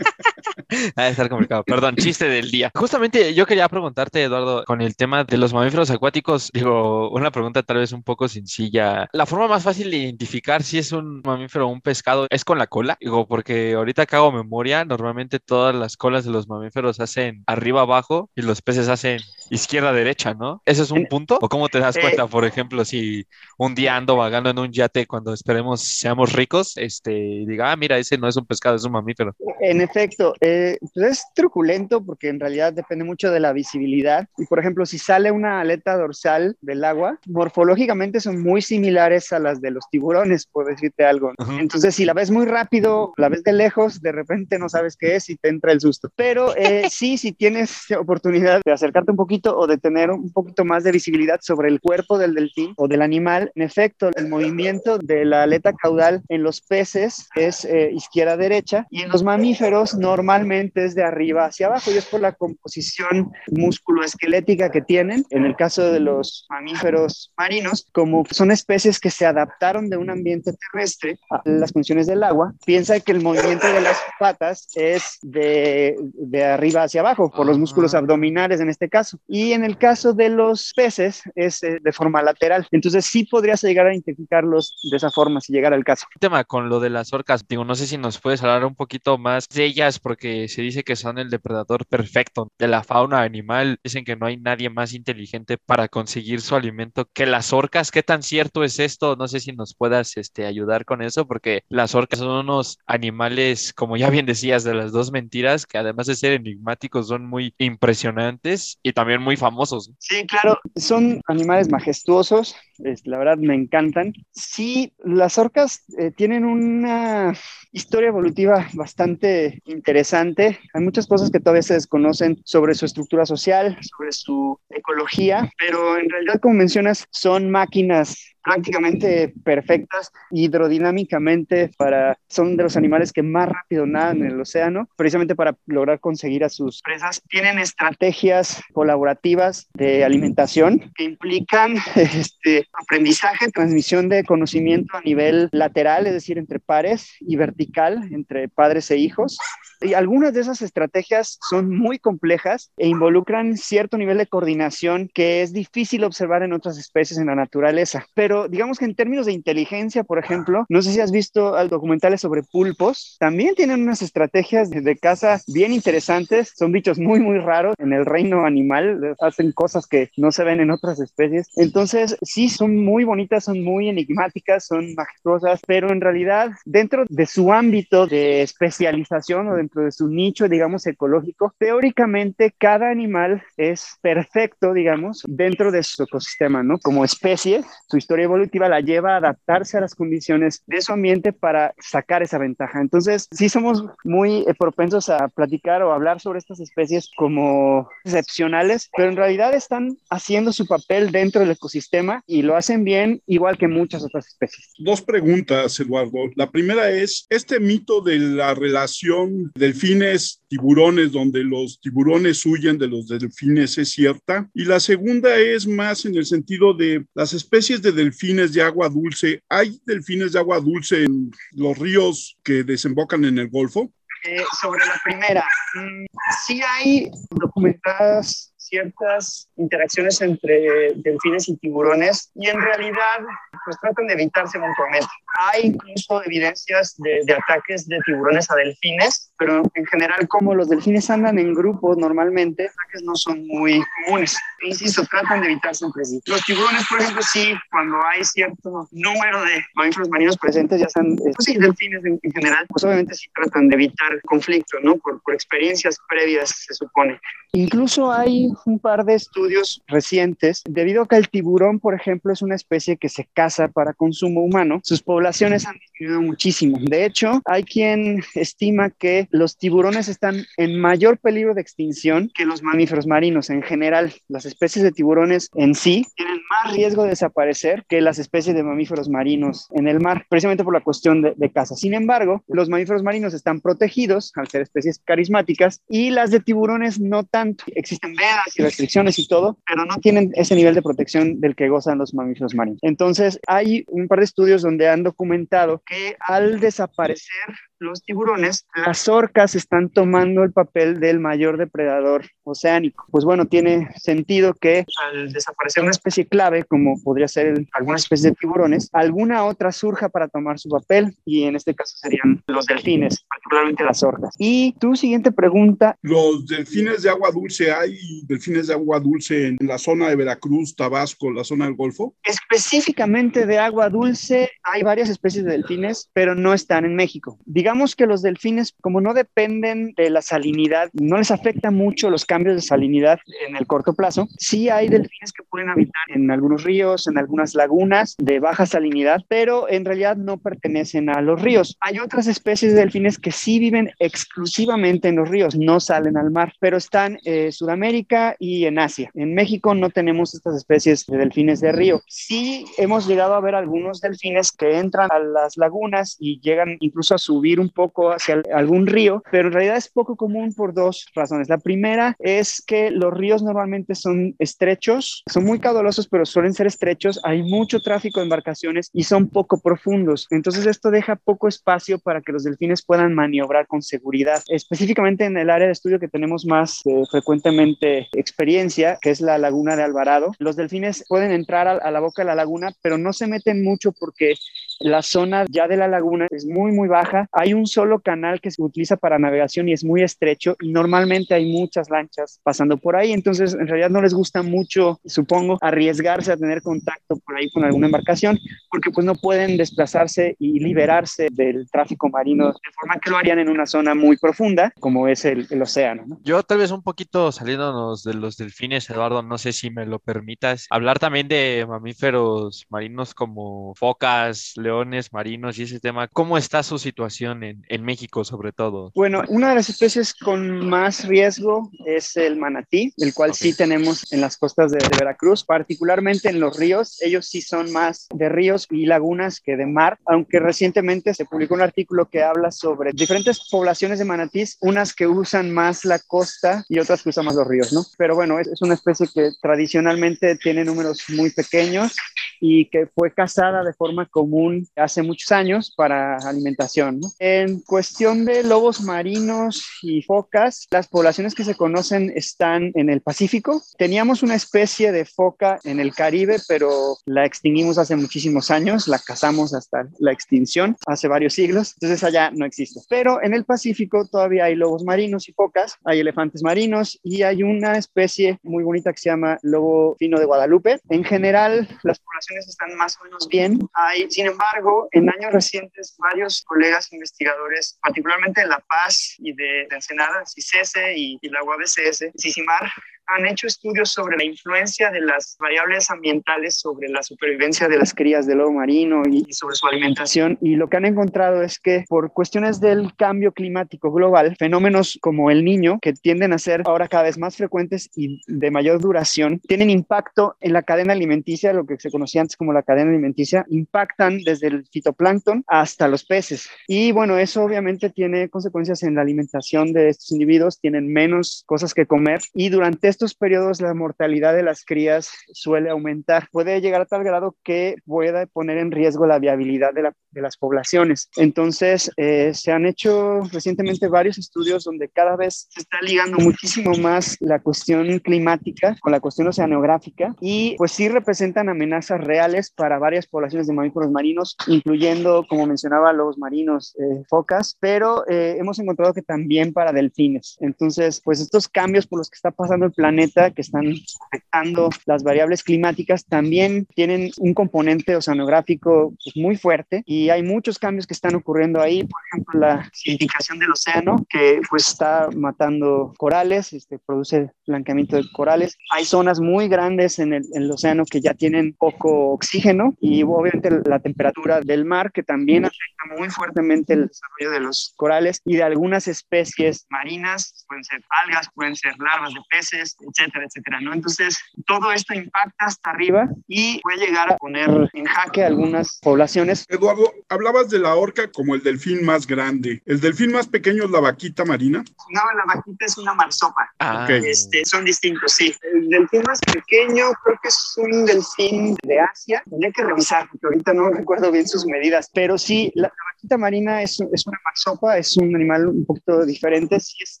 [0.96, 1.62] Ha de estar complicado.
[1.64, 2.70] Perdón, chiste del día.
[2.74, 7.62] Justamente yo quería preguntarte, Eduardo, con el tema de los mamíferos acuáticos, digo, una pregunta
[7.62, 9.08] tal vez un poco sencilla.
[9.12, 12.58] La forma más fácil de identificar si es un mamífero o un pescado es con
[12.58, 12.96] la cola.
[13.00, 17.82] Digo, porque ahorita que hago memoria, normalmente todas las colas de los mamíferos hacen arriba
[17.82, 20.62] abajo y los peces hacen izquierda derecha, ¿no?
[20.64, 21.38] ¿Ese es un punto?
[21.40, 23.26] ¿O cómo te das cuenta, por ejemplo, si
[23.58, 27.10] un día ando vagando en un yate cuando esperemos seamos ricos, este,
[27.46, 29.34] diga, ah, mira, ese no es un pescado, es un mamífero?
[29.60, 34.28] En efecto, Eh, pues es truculento porque en realidad depende mucho de la visibilidad.
[34.38, 39.40] Y por ejemplo, si sale una aleta dorsal del agua, morfológicamente son muy similares a
[39.40, 41.32] las de los tiburones, por decirte algo.
[41.58, 45.16] Entonces, si la ves muy rápido, la ves de lejos, de repente no sabes qué
[45.16, 46.10] es y te entra el susto.
[46.14, 50.64] Pero eh, sí, si tienes oportunidad de acercarte un poquito o de tener un poquito
[50.64, 54.98] más de visibilidad sobre el cuerpo del delfín o del animal, en efecto, el movimiento
[54.98, 59.94] de la aleta caudal en los peces es eh, izquierda-derecha y en los mamíferos
[60.38, 65.24] normalmente es de arriba hacia abajo y es por la composición músculo-esquelética que tienen.
[65.30, 70.10] En el caso de los mamíferos marinos, como son especies que se adaptaron de un
[70.10, 75.18] ambiente terrestre a las funciones del agua, piensa que el movimiento de las patas es
[75.22, 77.98] de, de arriba hacia abajo, por los músculos ah.
[77.98, 79.18] abdominales en este caso.
[79.26, 82.66] Y en el caso de los peces es eh, de forma lateral.
[82.70, 86.06] Entonces sí podrías llegar a identificarlos de esa forma si llegara el caso.
[86.20, 89.18] tema con lo de las orcas, digo, no sé si nos puedes hablar un poquito
[89.18, 93.78] más de ellas porque se dice que son el depredador perfecto de la fauna animal.
[93.82, 97.90] Dicen que no hay nadie más inteligente para conseguir su alimento que las orcas.
[97.90, 99.16] ¿Qué tan cierto es esto?
[99.16, 103.72] No sé si nos puedas este, ayudar con eso porque las orcas son unos animales,
[103.72, 107.54] como ya bien decías, de las dos mentiras, que además de ser enigmáticos son muy
[107.58, 109.90] impresionantes y también muy famosos.
[109.98, 114.12] Sí, claro, son animales majestuosos, la verdad me encantan.
[114.32, 117.34] Sí, las orcas eh, tienen una
[117.72, 120.58] historia evolutiva bastante interesante.
[120.72, 125.98] Hay muchas cosas que todavía se desconocen sobre su estructura social, sobre su ecología, pero
[125.98, 133.24] en realidad, como mencionas, son máquinas prácticamente perfectas hidrodinámicamente para son de los animales que
[133.24, 137.20] más rápido nadan en el océano precisamente para lograr conseguir a sus presas.
[137.28, 146.06] Tienen estrategias colaborativas de alimentación que implican este aprendizaje transmisión de conocimiento a nivel lateral
[146.06, 149.38] es decir entre pares y vertical entre padres e hijos
[149.80, 155.42] y algunas de esas estrategias son muy complejas e involucran cierto nivel de coordinación que
[155.42, 158.06] es difícil observar en otras especies en la naturaleza.
[158.14, 162.20] Pero digamos que en términos de inteligencia, por ejemplo, no sé si has visto documentales
[162.20, 166.52] sobre pulpos, también tienen unas estrategias de caza bien interesantes.
[166.56, 170.60] Son bichos muy, muy raros en el reino animal, hacen cosas que no se ven
[170.60, 171.48] en otras especies.
[171.56, 177.26] Entonces, sí, son muy bonitas, son muy enigmáticas, son majestuosas, pero en realidad, dentro de
[177.26, 183.42] su ámbito de especialización o de dentro de su nicho, digamos, ecológico, teóricamente cada animal
[183.56, 186.78] es perfecto, digamos, dentro de su ecosistema, ¿no?
[186.78, 191.32] Como especie, su historia evolutiva la lleva a adaptarse a las condiciones de su ambiente
[191.32, 192.80] para sacar esa ventaja.
[192.80, 198.88] Entonces, sí somos muy eh, propensos a platicar o hablar sobre estas especies como excepcionales,
[198.96, 203.58] pero en realidad están haciendo su papel dentro del ecosistema y lo hacen bien igual
[203.58, 204.70] que muchas otras especies.
[204.78, 206.18] Dos preguntas, Eduardo.
[206.36, 212.88] La primera es, este mito de la relación delfines, tiburones, donde los tiburones huyen de
[212.88, 214.48] los delfines, es cierta.
[214.54, 218.88] Y la segunda es más en el sentido de las especies de delfines de agua
[218.88, 219.42] dulce.
[219.48, 223.92] ¿Hay delfines de agua dulce en los ríos que desembocan en el Golfo?
[224.24, 226.06] Eh, sobre la primera, mm,
[226.46, 233.20] sí hay documentadas ciertas interacciones entre delfines y tiburones y en realidad
[233.64, 235.08] pues tratan de evitarse mutuamente.
[235.38, 240.68] Hay incluso evidencias de, de, ataques de tiburones a delfines, pero en general como los
[240.68, 244.36] delfines andan en grupos normalmente, ataques no son muy comunes.
[244.62, 246.20] Insisto, tratan de evitarse entre sí.
[246.26, 251.12] Los tiburones, por ejemplo, sí, cuando hay cierto número de mamíferos marinos presentes, ya sean
[251.12, 254.96] eh, pues sí, delfines en, en, general, pues obviamente sí tratan de evitar conflicto, ¿no?
[254.96, 257.20] Por, por experiencias previas, se supone.
[257.52, 262.42] Incluso hay un par de estudios recientes, debido a que el tiburón, por ejemplo, es
[262.42, 266.78] una especie que se caza para consumo humano, sus poblaciones han disminuido muchísimo.
[266.80, 272.44] De hecho, hay quien estima que los tiburones están en mayor peligro de extinción que
[272.44, 274.12] los mamíferos marinos en general.
[274.28, 278.62] Las especies de tiburones en sí tienen más riesgo de desaparecer que las especies de
[278.62, 281.74] mamíferos marinos en el mar, precisamente por la cuestión de, de caza.
[281.74, 287.00] Sin embargo, los mamíferos marinos están protegidos al ser especies carismáticas y las de tiburones
[287.00, 287.64] no tanto.
[287.68, 291.68] Existen vedas y restricciones y todo, pero no tienen ese nivel de protección del que
[291.68, 292.80] gozan los mamíferos marinos.
[292.82, 297.46] Entonces, hay un par de estudios donde han documentado que al desaparecer
[297.78, 303.06] los tiburones, las orcas están tomando el papel del mayor depredador oceánico.
[303.10, 308.30] Pues bueno, tiene sentido que al desaparecer una especie clave, como podría ser alguna especie
[308.30, 312.66] de tiburones, alguna otra surja para tomar su papel y en este caso serían los
[312.66, 314.34] delfines, particularmente las orcas.
[314.38, 315.96] Y tu siguiente pregunta.
[316.02, 320.74] Los delfines de agua dulce, ¿hay delfines de agua dulce en la zona de Veracruz,
[320.76, 322.14] Tabasco, la zona del Golfo?
[322.22, 327.65] Específicamente de agua dulce, hay varias especies de delfines, pero no están en México Digamos
[327.96, 332.54] que los delfines, como no dependen de la salinidad, no les afecta mucho los cambios
[332.54, 337.08] de salinidad en el corto plazo, sí hay delfines que pueden habitar en algunos ríos,
[337.08, 341.76] en algunas lagunas de baja salinidad, pero en realidad no pertenecen a los ríos.
[341.80, 346.30] Hay otras especies de delfines que sí viven exclusivamente en los ríos, no salen al
[346.30, 349.10] mar, pero están en Sudamérica y en Asia.
[349.14, 352.00] En México no tenemos estas especies de delfines de río.
[352.06, 357.14] Sí hemos llegado a ver algunos delfines que entran a las lagunas y llegan incluso
[357.14, 361.06] a subir un poco hacia algún río, pero en realidad es poco común por dos
[361.14, 361.48] razones.
[361.48, 366.66] La primera es que los ríos normalmente son estrechos, son muy caudalosos, pero suelen ser
[366.66, 370.26] estrechos, hay mucho tráfico de embarcaciones y son poco profundos.
[370.30, 374.42] Entonces esto deja poco espacio para que los delfines puedan maniobrar con seguridad.
[374.48, 379.38] Específicamente en el área de estudio que tenemos más eh, frecuentemente experiencia, que es la
[379.38, 382.98] laguna de Alvarado, los delfines pueden entrar a, a la boca de la laguna, pero
[382.98, 384.34] no se meten mucho porque
[384.80, 387.26] la zona ya de la laguna es muy, muy baja.
[387.32, 391.34] Hay un solo canal que se utiliza para navegación y es muy estrecho y normalmente
[391.34, 393.12] hay muchas lanchas pasando por ahí.
[393.12, 397.64] Entonces, en realidad no les gusta mucho, supongo, arriesgarse a tener contacto por ahí con
[397.64, 398.38] alguna embarcación
[398.70, 403.38] porque pues no pueden desplazarse y liberarse del tráfico marino de forma que lo harían
[403.38, 406.04] en una zona muy profunda como es el, océano.
[406.06, 406.20] ¿no?
[406.24, 409.98] Yo tal vez un poquito saliéndonos de los delfines, Eduardo, no sé si me lo
[409.98, 416.08] permitas, hablar también de mamíferos marinos como focas, leones marinos y ese tema.
[416.08, 418.90] ¿Cómo está su situación en, en, México sobre todo?
[418.96, 423.52] Bueno, una de las especies con más riesgo es el manatí, el cual okay.
[423.52, 427.00] sí tenemos en las costas de, de, Veracruz, particularmente en los ríos.
[427.00, 431.54] Ellos sí son más de ríos y lagunas que de mar, aunque recientemente se publicó
[431.54, 436.64] un artículo que habla sobre diferentes poblaciones de manatís, unas que usan más la costa
[436.68, 437.84] y otras que usan más los ríos, ¿no?
[437.96, 441.94] Pero bueno, es, es una especie que tradicionalmente tiene números muy pequeños
[442.40, 447.00] y que fue cazada de forma común hace muchos años para alimentación.
[447.18, 453.00] En cuestión de lobos marinos y focas, las poblaciones que se conocen están en el
[453.00, 453.62] Pacífico.
[453.78, 458.98] Teníamos una especie de foca en el Caribe, pero la extinguimos hace muchísimos años, la
[458.98, 462.80] cazamos hasta la extinción hace varios siglos, entonces allá no existe.
[462.88, 467.42] Pero en el Pacífico todavía hay lobos marinos y focas, hay elefantes marinos y hay
[467.42, 470.80] una especie muy bonita que se llama lobo fino de Guadalupe.
[470.88, 473.58] En general, las poblaciones están más o menos bien.
[473.72, 474.45] Hay, sin embargo,
[474.92, 480.94] en años recientes, varios colegas investigadores, particularmente de La Paz y de, de Ensenada, CICESE
[480.96, 482.70] y, y la UABCS, CICIMAR,
[483.06, 487.94] han hecho estudios sobre la influencia de las variables ambientales sobre la supervivencia de las
[487.94, 490.38] crías de lobo marino y sobre su alimentación.
[490.40, 495.30] Y lo que han encontrado es que por cuestiones del cambio climático global, fenómenos como
[495.30, 499.40] el niño, que tienden a ser ahora cada vez más frecuentes y de mayor duración,
[499.40, 503.44] tienen impacto en la cadena alimenticia, lo que se conocía antes como la cadena alimenticia,
[503.48, 506.48] impactan desde el fitoplancton hasta los peces.
[506.66, 511.74] Y bueno, eso obviamente tiene consecuencias en la alimentación de estos individuos, tienen menos cosas
[511.74, 516.28] que comer y durante estos periodos la mortalidad de las crías suele aumentar.
[516.32, 520.22] Puede llegar a tal grado que pueda poner en riesgo la viabilidad de, la, de
[520.22, 521.10] las poblaciones.
[521.16, 526.72] Entonces, eh, se han hecho recientemente varios estudios donde cada vez se está ligando muchísimo
[526.78, 532.78] más la cuestión climática con la cuestión oceanográfica y pues sí representan amenazas reales para
[532.78, 538.58] varias poblaciones de mamíferos marinos, incluyendo, como mencionaba, los marinos, eh, focas, pero eh, hemos
[538.58, 540.38] encontrado que también para delfines.
[540.40, 543.74] Entonces, pues estos cambios por los que está pasando el planeta planeta que están
[544.06, 550.58] afectando las variables climáticas también tienen un componente oceanográfico pues, muy fuerte y hay muchos
[550.58, 555.92] cambios que están ocurriendo ahí, por ejemplo la acidificación del océano que pues está matando
[555.98, 558.56] corales, este, produce blanqueamiento de corales.
[558.70, 563.02] Hay zonas muy grandes en el, en el océano que ya tienen poco oxígeno y
[563.02, 568.20] obviamente la temperatura del mar que también afecta muy fuertemente el desarrollo de los corales
[568.24, 573.60] y de algunas especies marinas, pueden ser algas, pueden ser larvas de peces, etcétera, etcétera,
[573.60, 573.72] ¿no?
[573.72, 579.44] Entonces, todo esto impacta hasta arriba y puede llegar a poner en jaque algunas poblaciones.
[579.48, 582.62] Eduardo, hablabas de la orca como el delfín más grande.
[582.66, 584.64] ¿El delfín más pequeño es la vaquita marina?
[584.90, 586.50] No, la vaquita es una marsopa.
[586.58, 586.84] Ah.
[586.84, 587.02] Okay.
[587.04, 588.34] Este, son distintos, sí.
[588.54, 592.22] El delfín más pequeño creo que es un delfín de Asia.
[592.28, 595.72] Tendría que revisar, porque ahorita no recuerdo bien sus medidas, pero sí, la,
[596.06, 599.58] la vaquita marina es, es, una marsopa, es un animal un poquito diferente.
[599.58, 600.00] Sí es,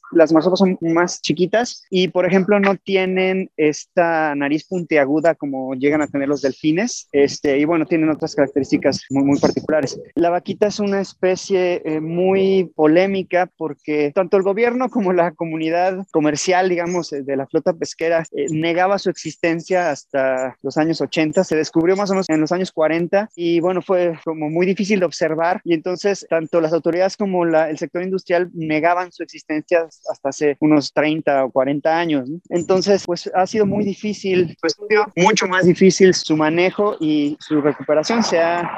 [0.12, 6.02] las marsopas son más chiquitas y, por ejemplo, no tienen esta nariz puntiaguda como llegan
[6.02, 9.98] a tener los delfines, este, y bueno, tienen otras características muy, muy particulares.
[10.14, 16.06] La vaquita es una especie eh, muy polémica porque tanto el gobierno como la comunidad
[16.12, 21.42] comercial, digamos, eh, de la flota pesquera, eh, negaba su existencia hasta los años 80,
[21.42, 25.00] se descubrió más o menos en los años 40 y bueno, fue como muy difícil
[25.00, 25.95] de observar y entonces
[26.28, 31.44] tanto las autoridades como la, el sector industrial negaban su existencia hasta hace unos 30
[31.44, 32.28] o 40 años.
[32.48, 38.22] Entonces, pues ha sido muy difícil estudio, mucho más difícil su manejo y su recuperación.
[38.22, 38.68] Se ha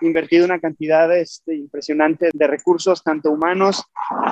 [0.00, 3.82] invertido una cantidad este, impresionante de recursos, tanto humanos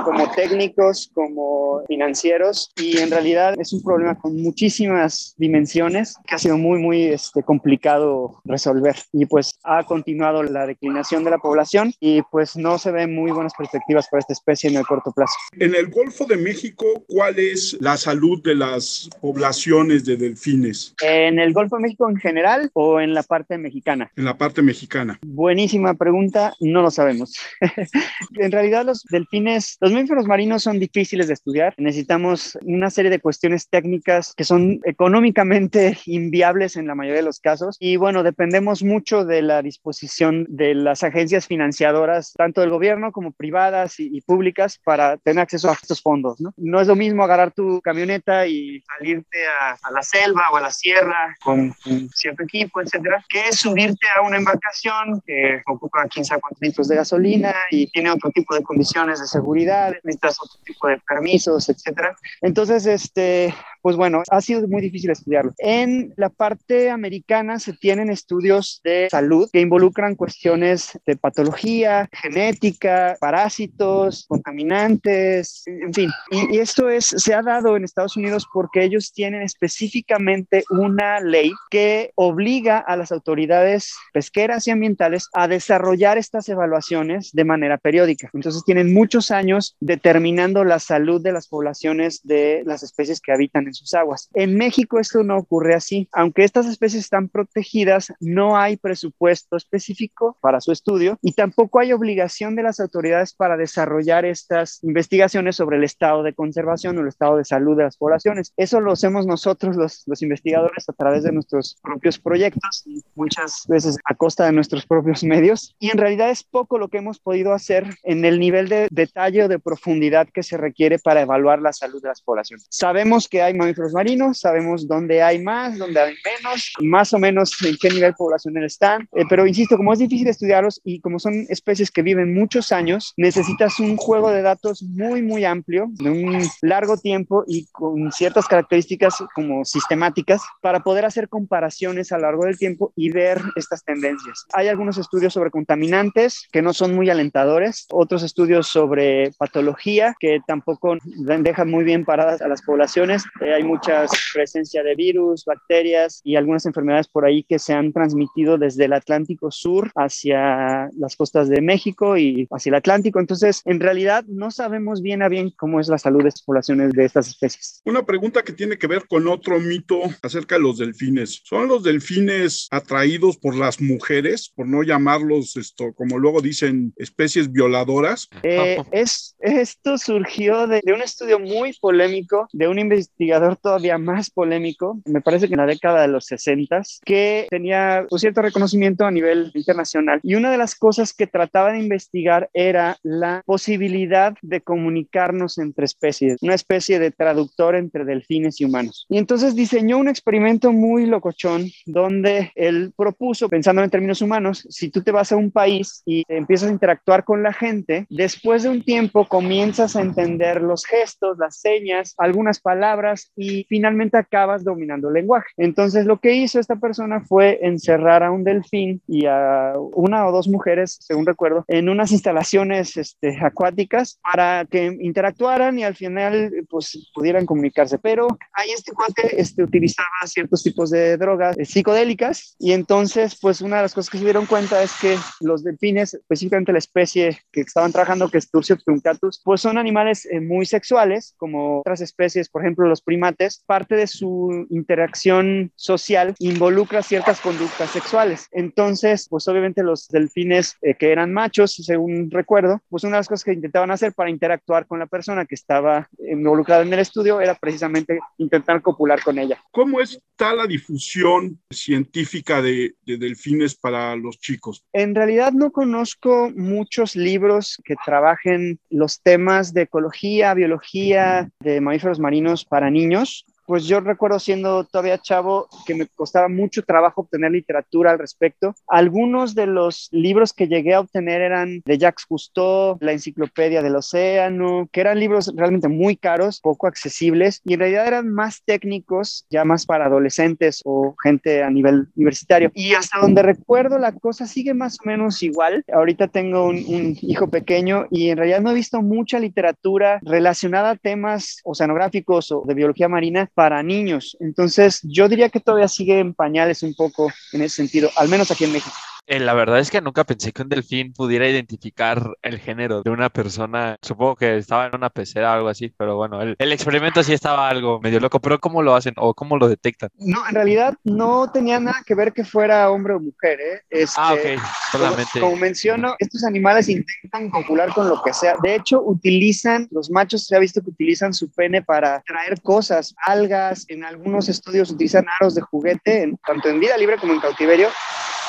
[0.04, 6.38] como técnicos, como financieros, y en realidad es un problema con muchísimas dimensiones que ha
[6.38, 8.96] sido muy, muy este, complicado resolver.
[9.12, 13.30] Y pues ha continuado la declinación de la población y pues no se ven muy
[13.32, 15.34] buenas perspectivas para esta especie en el corto plazo.
[15.58, 20.94] En el Golfo de México, ¿cuál es la salud de las poblaciones de delfines?
[21.02, 24.10] ¿En el Golfo de México en general o en la parte mexicana?
[24.16, 25.18] En la parte mexicana.
[25.24, 27.34] Bueno, buenísima pregunta, no lo sabemos.
[28.34, 31.72] en realidad los delfines, los mamíferos marinos son difíciles de estudiar.
[31.78, 37.40] Necesitamos una serie de cuestiones técnicas que son económicamente inviables en la mayoría de los
[37.40, 37.78] casos.
[37.80, 43.32] Y bueno, dependemos mucho de la disposición de las agencias financiadoras, tanto del gobierno como
[43.32, 46.38] privadas y, públicas, para tener acceso a estos fondos.
[46.38, 46.52] ¿no?
[46.58, 50.60] no es lo mismo agarrar tu camioneta y salirte a, a la selva o a
[50.60, 56.34] la sierra con, con cierto equipo, etcétera, que subirte a una embarcación que ocupa 15
[56.34, 60.58] a 4 litros de gasolina y tiene otro tipo de condiciones de seguridad, necesitas otro
[60.64, 62.16] tipo de permisos, etcétera.
[62.40, 65.52] Entonces, este, pues bueno, ha sido muy difícil estudiarlo.
[65.58, 73.16] En la parte americana se tienen estudios de salud que involucran cuestiones de patología, genética,
[73.20, 76.10] parásitos, contaminantes, en fin.
[76.30, 81.20] Y, y esto es, se ha dado en Estados Unidos porque ellos tienen específicamente una
[81.20, 87.76] ley que obliga a las autoridades pesqueras y ambientales a desarrollar estas evaluaciones de manera
[87.76, 88.30] periódica.
[88.32, 93.66] Entonces tienen muchos años determinando la salud de las poblaciones de las especies que habitan
[93.66, 94.30] en sus aguas.
[94.32, 96.08] En México esto no ocurre así.
[96.12, 101.92] Aunque estas especies están protegidas, no hay presupuesto específico para su estudio y tampoco hay
[101.92, 107.08] obligación de las autoridades para desarrollar estas investigaciones sobre el estado de conservación o el
[107.08, 108.54] estado de salud de las poblaciones.
[108.56, 113.64] Eso lo hacemos nosotros los, los investigadores a través de nuestros propios proyectos y muchas
[113.68, 117.18] veces a costa de nuestros propios medios y en realidad es poco lo que hemos
[117.18, 121.60] podido hacer en el nivel de detalle o de profundidad que se requiere para evaluar
[121.60, 122.66] la salud de las poblaciones.
[122.70, 127.56] Sabemos que hay mamíferos marinos, sabemos dónde hay más, dónde hay menos, más o menos
[127.64, 131.46] en qué nivel poblacional están, eh, pero insisto, como es difícil estudiarlos y como son
[131.48, 136.42] especies que viven muchos años, necesitas un juego de datos muy, muy amplio, de un
[136.62, 142.44] largo tiempo y con ciertas características como sistemáticas para poder hacer comparaciones a lo largo
[142.44, 144.46] del tiempo y ver estas tendencias.
[144.52, 150.14] Hay algunos estudios estudios sobre contaminantes que no son muy alentadores, otros estudios sobre patología
[150.20, 153.24] que tampoco dejan muy bien paradas a las poblaciones.
[153.40, 154.04] Eh, hay mucha
[154.34, 158.92] presencia de virus, bacterias y algunas enfermedades por ahí que se han transmitido desde el
[158.92, 163.18] Atlántico Sur hacia las costas de México y hacia el Atlántico.
[163.18, 166.92] Entonces, en realidad no sabemos bien a bien cómo es la salud de las poblaciones
[166.92, 167.80] de estas especies.
[167.86, 171.40] Una pregunta que tiene que ver con otro mito acerca de los delfines.
[171.44, 176.92] ¿Son los delfines atraídos por las mujeres, por no llamar llamarlos, esto, como luego dicen,
[176.96, 178.28] especies violadoras?
[178.42, 184.30] Eh, es, esto surgió de, de, un estudio muy polémico, de un investigador todavía más
[184.30, 189.04] polémico, me parece que en la década de los 60, que tenía un cierto reconocimiento
[189.04, 190.20] a nivel internacional.
[190.22, 195.84] Y una de las cosas que trataba de investigar era la posibilidad de comunicarnos entre
[195.84, 199.06] especies, una especie de traductor entre delfines y humanos.
[199.08, 204.90] Y entonces diseñó un experimento muy locochón donde él propuso, pensando en términos humanos, si
[204.96, 208.70] tú te vas a un país y empiezas a interactuar con la gente, después de
[208.70, 215.08] un tiempo comienzas a entender los gestos, las señas, algunas palabras y finalmente acabas dominando
[215.08, 215.48] el lenguaje.
[215.58, 220.32] Entonces lo que hizo esta persona fue encerrar a un delfín y a una o
[220.32, 226.52] dos mujeres, según recuerdo, en unas instalaciones este, acuáticas para que interactuaran y al final
[226.70, 227.98] pues pudieran comunicarse.
[227.98, 233.76] Pero ahí este cuate este, utilizaba ciertos tipos de drogas psicodélicas y entonces pues una
[233.76, 237.38] de las cosas que se dieron cuenta curiosa es que los delfines, específicamente la especie
[237.52, 242.00] que estaban trabajando, que es Turcios truncatus, pues son animales eh, muy sexuales, como otras
[242.00, 243.62] especies, por ejemplo los primates.
[243.66, 248.48] Parte de su interacción social involucra ciertas conductas sexuales.
[248.52, 253.28] Entonces, pues obviamente los delfines eh, que eran machos, según recuerdo, pues una de las
[253.28, 257.40] cosas que intentaban hacer para interactuar con la persona que estaba involucrada en el estudio
[257.40, 259.60] era precisamente intentar copular con ella.
[259.70, 264.65] ¿Cómo está la difusión científica de, de delfines para los chicos?
[264.92, 272.18] En realidad no conozco muchos libros que trabajen los temas de ecología, biología de mamíferos
[272.18, 277.52] marinos para niños pues yo recuerdo siendo todavía chavo que me costaba mucho trabajo obtener
[277.52, 278.74] literatura al respecto.
[278.86, 283.96] Algunos de los libros que llegué a obtener eran de Jacques Cousteau, la Enciclopedia del
[283.96, 289.46] Océano, que eran libros realmente muy caros, poco accesibles y en realidad eran más técnicos,
[289.50, 292.70] ya más para adolescentes o gente a nivel universitario.
[292.74, 295.84] Y hasta donde recuerdo la cosa sigue más o menos igual.
[295.92, 300.90] Ahorita tengo un, un hijo pequeño y en realidad no he visto mucha literatura relacionada
[300.90, 304.36] a temas oceanográficos o de biología marina para niños.
[304.38, 308.50] Entonces, yo diría que todavía sigue en pañales un poco en ese sentido, al menos
[308.50, 308.94] aquí en México.
[309.28, 313.10] Eh, la verdad es que nunca pensé que un delfín pudiera identificar el género de
[313.10, 313.96] una persona.
[314.00, 317.32] Supongo que estaba en una pecera o algo así, pero bueno, el, el, experimento sí
[317.32, 320.10] estaba algo medio loco, pero ¿cómo lo hacen o cómo lo detectan?
[320.18, 323.58] No, en realidad no tenía nada que ver que fuera hombre o mujer.
[323.60, 323.82] ¿eh?
[323.90, 324.62] Este, ah, ok,
[324.92, 325.40] solamente.
[325.40, 328.54] Como, como, menciono, estos animales intentan copular con lo que sea.
[328.62, 333.12] De hecho, utilizan, los machos se ha visto que utilizan su pene para traer cosas,
[333.26, 337.40] algas, en algunos estudios utilizan aros de juguete, en, tanto en vida libre como en
[337.40, 337.88] cautiverio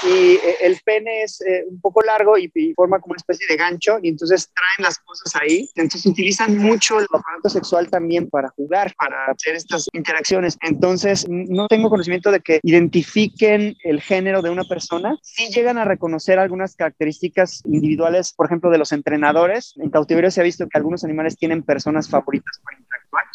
[0.03, 3.55] y eh, el pene es eh, un poco largo y, forma como una especie de
[3.55, 5.69] gancho y entonces traen las cosas ahí.
[5.75, 10.57] Entonces utilizan mucho el aparato sexual también para jugar, para hacer estas interacciones.
[10.61, 15.17] Entonces no tengo conocimiento de que identifiquen el género de una persona.
[15.21, 19.73] Sí llegan a reconocer algunas características individuales, por ejemplo, de los entrenadores.
[19.77, 23.25] En cautiverio se ha visto que algunos animales tienen personas favoritas para interactuar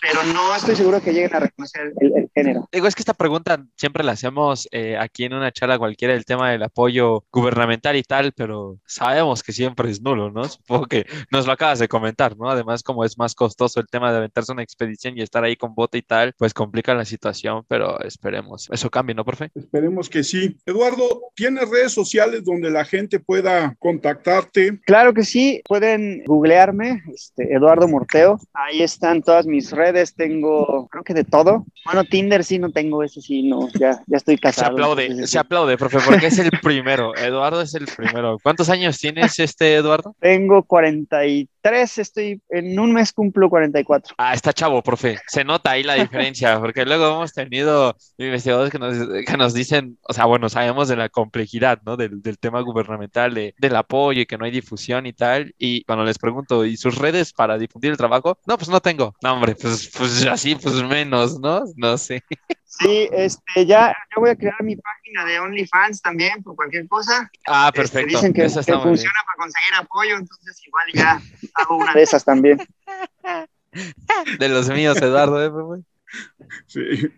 [0.00, 2.68] pero no estoy seguro que lleguen a reconocer el, el, género.
[2.72, 6.24] Digo, es que esta pregunta siempre la hacemos eh, aquí en una charla cualquiera, el
[6.24, 10.44] tema del apoyo gubernamental y tal, pero sabemos que siempre es nulo, ¿no?
[10.48, 12.50] Supongo que nos lo acabas de comentar, ¿no?
[12.50, 15.74] Además, como es más costoso el tema de aventarse una expedición y estar ahí con
[15.74, 18.68] bote y tal, pues complica la situación, pero esperemos.
[18.70, 19.50] Eso cambie, ¿no, profe?
[19.54, 20.56] Esperemos que sí.
[20.66, 24.80] Eduardo, ¿tienes redes sociales donde la gente pueda contactarte?
[24.84, 31.04] Claro que sí, pueden googlearme, este, Eduardo Morteo, ahí están todas mis redes, tengo creo
[31.04, 31.64] que de todo.
[31.84, 34.68] Bueno, Tinder sí no tengo, ese sí no, ya, ya estoy casado.
[34.68, 37.14] Se aplaude, entonces, se aplaude, profe, porque es el primero.
[37.16, 38.38] Eduardo es el primero.
[38.42, 40.14] ¿Cuántos años tienes, este Eduardo?
[40.20, 44.14] Tengo 43, estoy, en un mes cumplo 44.
[44.18, 45.18] Ah, está chavo, profe.
[45.26, 48.96] Se nota ahí la diferencia, porque luego hemos tenido investigadores que nos,
[49.26, 51.96] que nos dicen, o sea, bueno, sabemos de la complejidad, ¿no?
[51.96, 55.54] Del, del tema gubernamental, de, del apoyo y que no hay difusión y tal.
[55.58, 58.38] Y cuando les pregunto, ¿y sus redes para difundir el trabajo?
[58.46, 59.14] No, pues no tengo.
[59.22, 61.64] No, hombre, pues, pues así, pues menos, ¿no?
[61.76, 62.22] No sé.
[62.78, 67.30] Sí, este, ya yo voy a crear mi página de OnlyFans también por cualquier cosa.
[67.46, 68.06] Ah, perfecto.
[68.06, 71.20] Este, dicen que, Eso que funciona para conseguir apoyo, entonces igual ya
[71.54, 72.58] hago una de esas también.
[74.38, 75.82] De los míos, Eduardo, ¿eh?
[76.66, 77.10] Sí.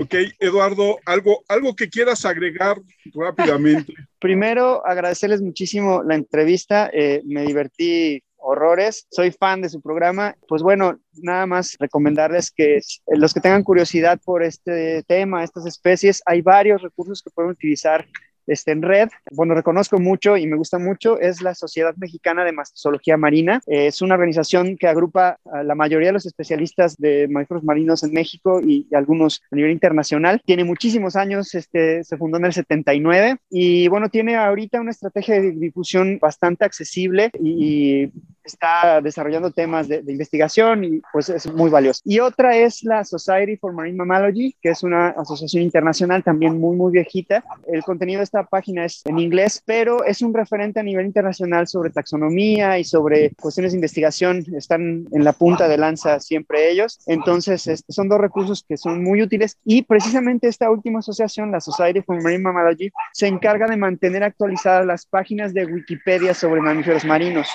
[0.00, 2.80] Ok, Eduardo, algo, algo que quieras agregar
[3.12, 3.92] rápidamente.
[4.20, 6.90] Primero, agradecerles muchísimo la entrevista.
[6.92, 9.06] eh, me divertí horrores.
[9.10, 10.36] Soy fan de su programa.
[10.48, 16.22] Pues bueno, nada más recomendarles que los que tengan curiosidad por este tema, estas especies,
[16.24, 18.06] hay varios recursos que pueden utilizar
[18.48, 19.08] este, en red.
[19.30, 23.60] Bueno, reconozco mucho y me gusta mucho, es la Sociedad Mexicana de Mastozoología Marina.
[23.66, 28.02] Eh, es una organización que agrupa a la mayoría de los especialistas de mamíferos marinos
[28.02, 30.40] en México y, algunos a nivel internacional.
[30.44, 35.40] Tiene muchísimos años, este, se fundó en el 79 y bueno, tiene ahorita una estrategia
[35.40, 38.10] de difusión bastante accesible y
[38.48, 42.00] está desarrollando temas de, investigación y pues es muy valioso.
[42.04, 46.76] Y otra es la Society for Marine Mammalogy, que es una asociación internacional también muy,
[46.76, 47.44] muy viejita.
[47.72, 51.68] El contenido de esta página es en inglés, pero es un referente a nivel internacional
[51.68, 54.44] sobre taxonomía y sobre cuestiones de investigación.
[54.56, 57.00] Están en la punta de lanza siempre ellos.
[57.06, 62.02] Entonces, son dos recursos que son muy útiles y precisamente esta última asociación, la Society
[62.02, 67.48] for Marine Mammalogy, se encarga de mantener actualizadas las páginas de Wikipedia sobre mamíferos marinos.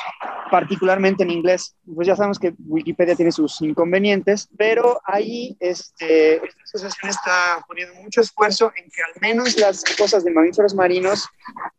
[0.53, 1.75] Particularmente en inglés.
[1.95, 7.95] Pues ya sabemos que Wikipedia tiene sus inconvenientes, pero ahí este, esta asociación está poniendo
[7.95, 11.27] mucho esfuerzo en que al menos las cosas de mamíferos marinos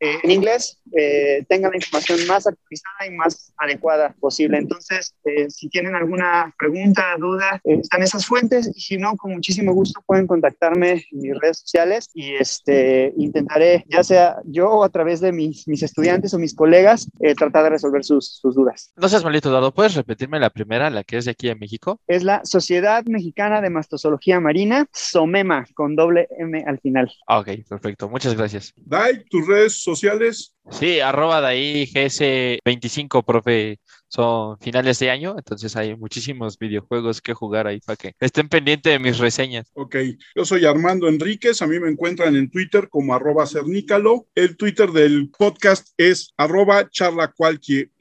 [0.01, 4.59] eh, en inglés eh, tengan la información más actualizada y más adecuada posible.
[4.59, 9.73] Entonces, eh, si tienen alguna pregunta, duda, están esas fuentes y si no, con muchísimo
[9.73, 14.89] gusto pueden contactarme en mis redes sociales y este, intentaré, ya sea yo o a
[14.89, 18.64] través de mis, mis estudiantes o mis colegas, tratar de resolver sus, sus dudas.
[18.97, 19.73] No seas malito, Eduardo.
[19.75, 22.01] ¿Puedes repetirme la primera, la que es de aquí en México?
[22.07, 27.13] Es la Sociedad Mexicana de Mastozoología Marina, SOMEMA, con doble M al final.
[27.27, 28.09] Ah, ok, perfecto.
[28.09, 28.73] Muchas gracias.
[28.77, 30.54] Dai, tus redes sociales.
[30.71, 33.79] Sí, arroba de ahí GS25, profe.
[34.09, 38.93] Son finales de año, entonces hay muchísimos videojuegos que jugar ahí para que estén pendientes
[38.93, 39.67] de mis reseñas.
[39.75, 39.97] Ok,
[40.37, 44.29] yo soy Armando Enríquez, a mí me encuentran en Twitter como arroba cernícalo.
[44.37, 47.35] El Twitter del podcast es arroba charla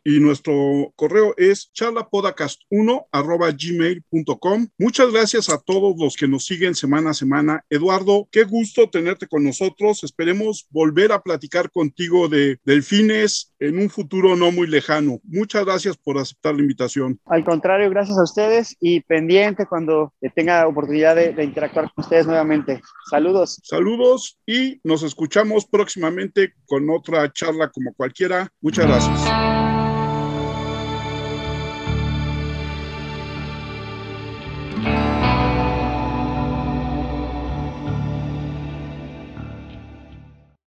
[0.05, 4.67] y nuestro correo es charlapodcast1 arroba gmail.com.
[4.77, 7.65] Muchas gracias a todos los que nos siguen semana a semana.
[7.69, 10.03] Eduardo, qué gusto tenerte con nosotros.
[10.03, 12.27] Esperemos volver a platicar contigo
[12.63, 15.19] de delfines en un futuro no muy lejano.
[15.23, 17.19] Muchas gracias por aceptar la invitación.
[17.25, 22.25] Al contrario, gracias a ustedes y pendiente cuando tenga oportunidad de, de interactuar con ustedes
[22.25, 22.81] nuevamente.
[23.09, 23.59] Saludos.
[23.63, 28.49] Saludos y nos escuchamos próximamente con otra charla como cualquiera.
[28.61, 29.82] Muchas gracias.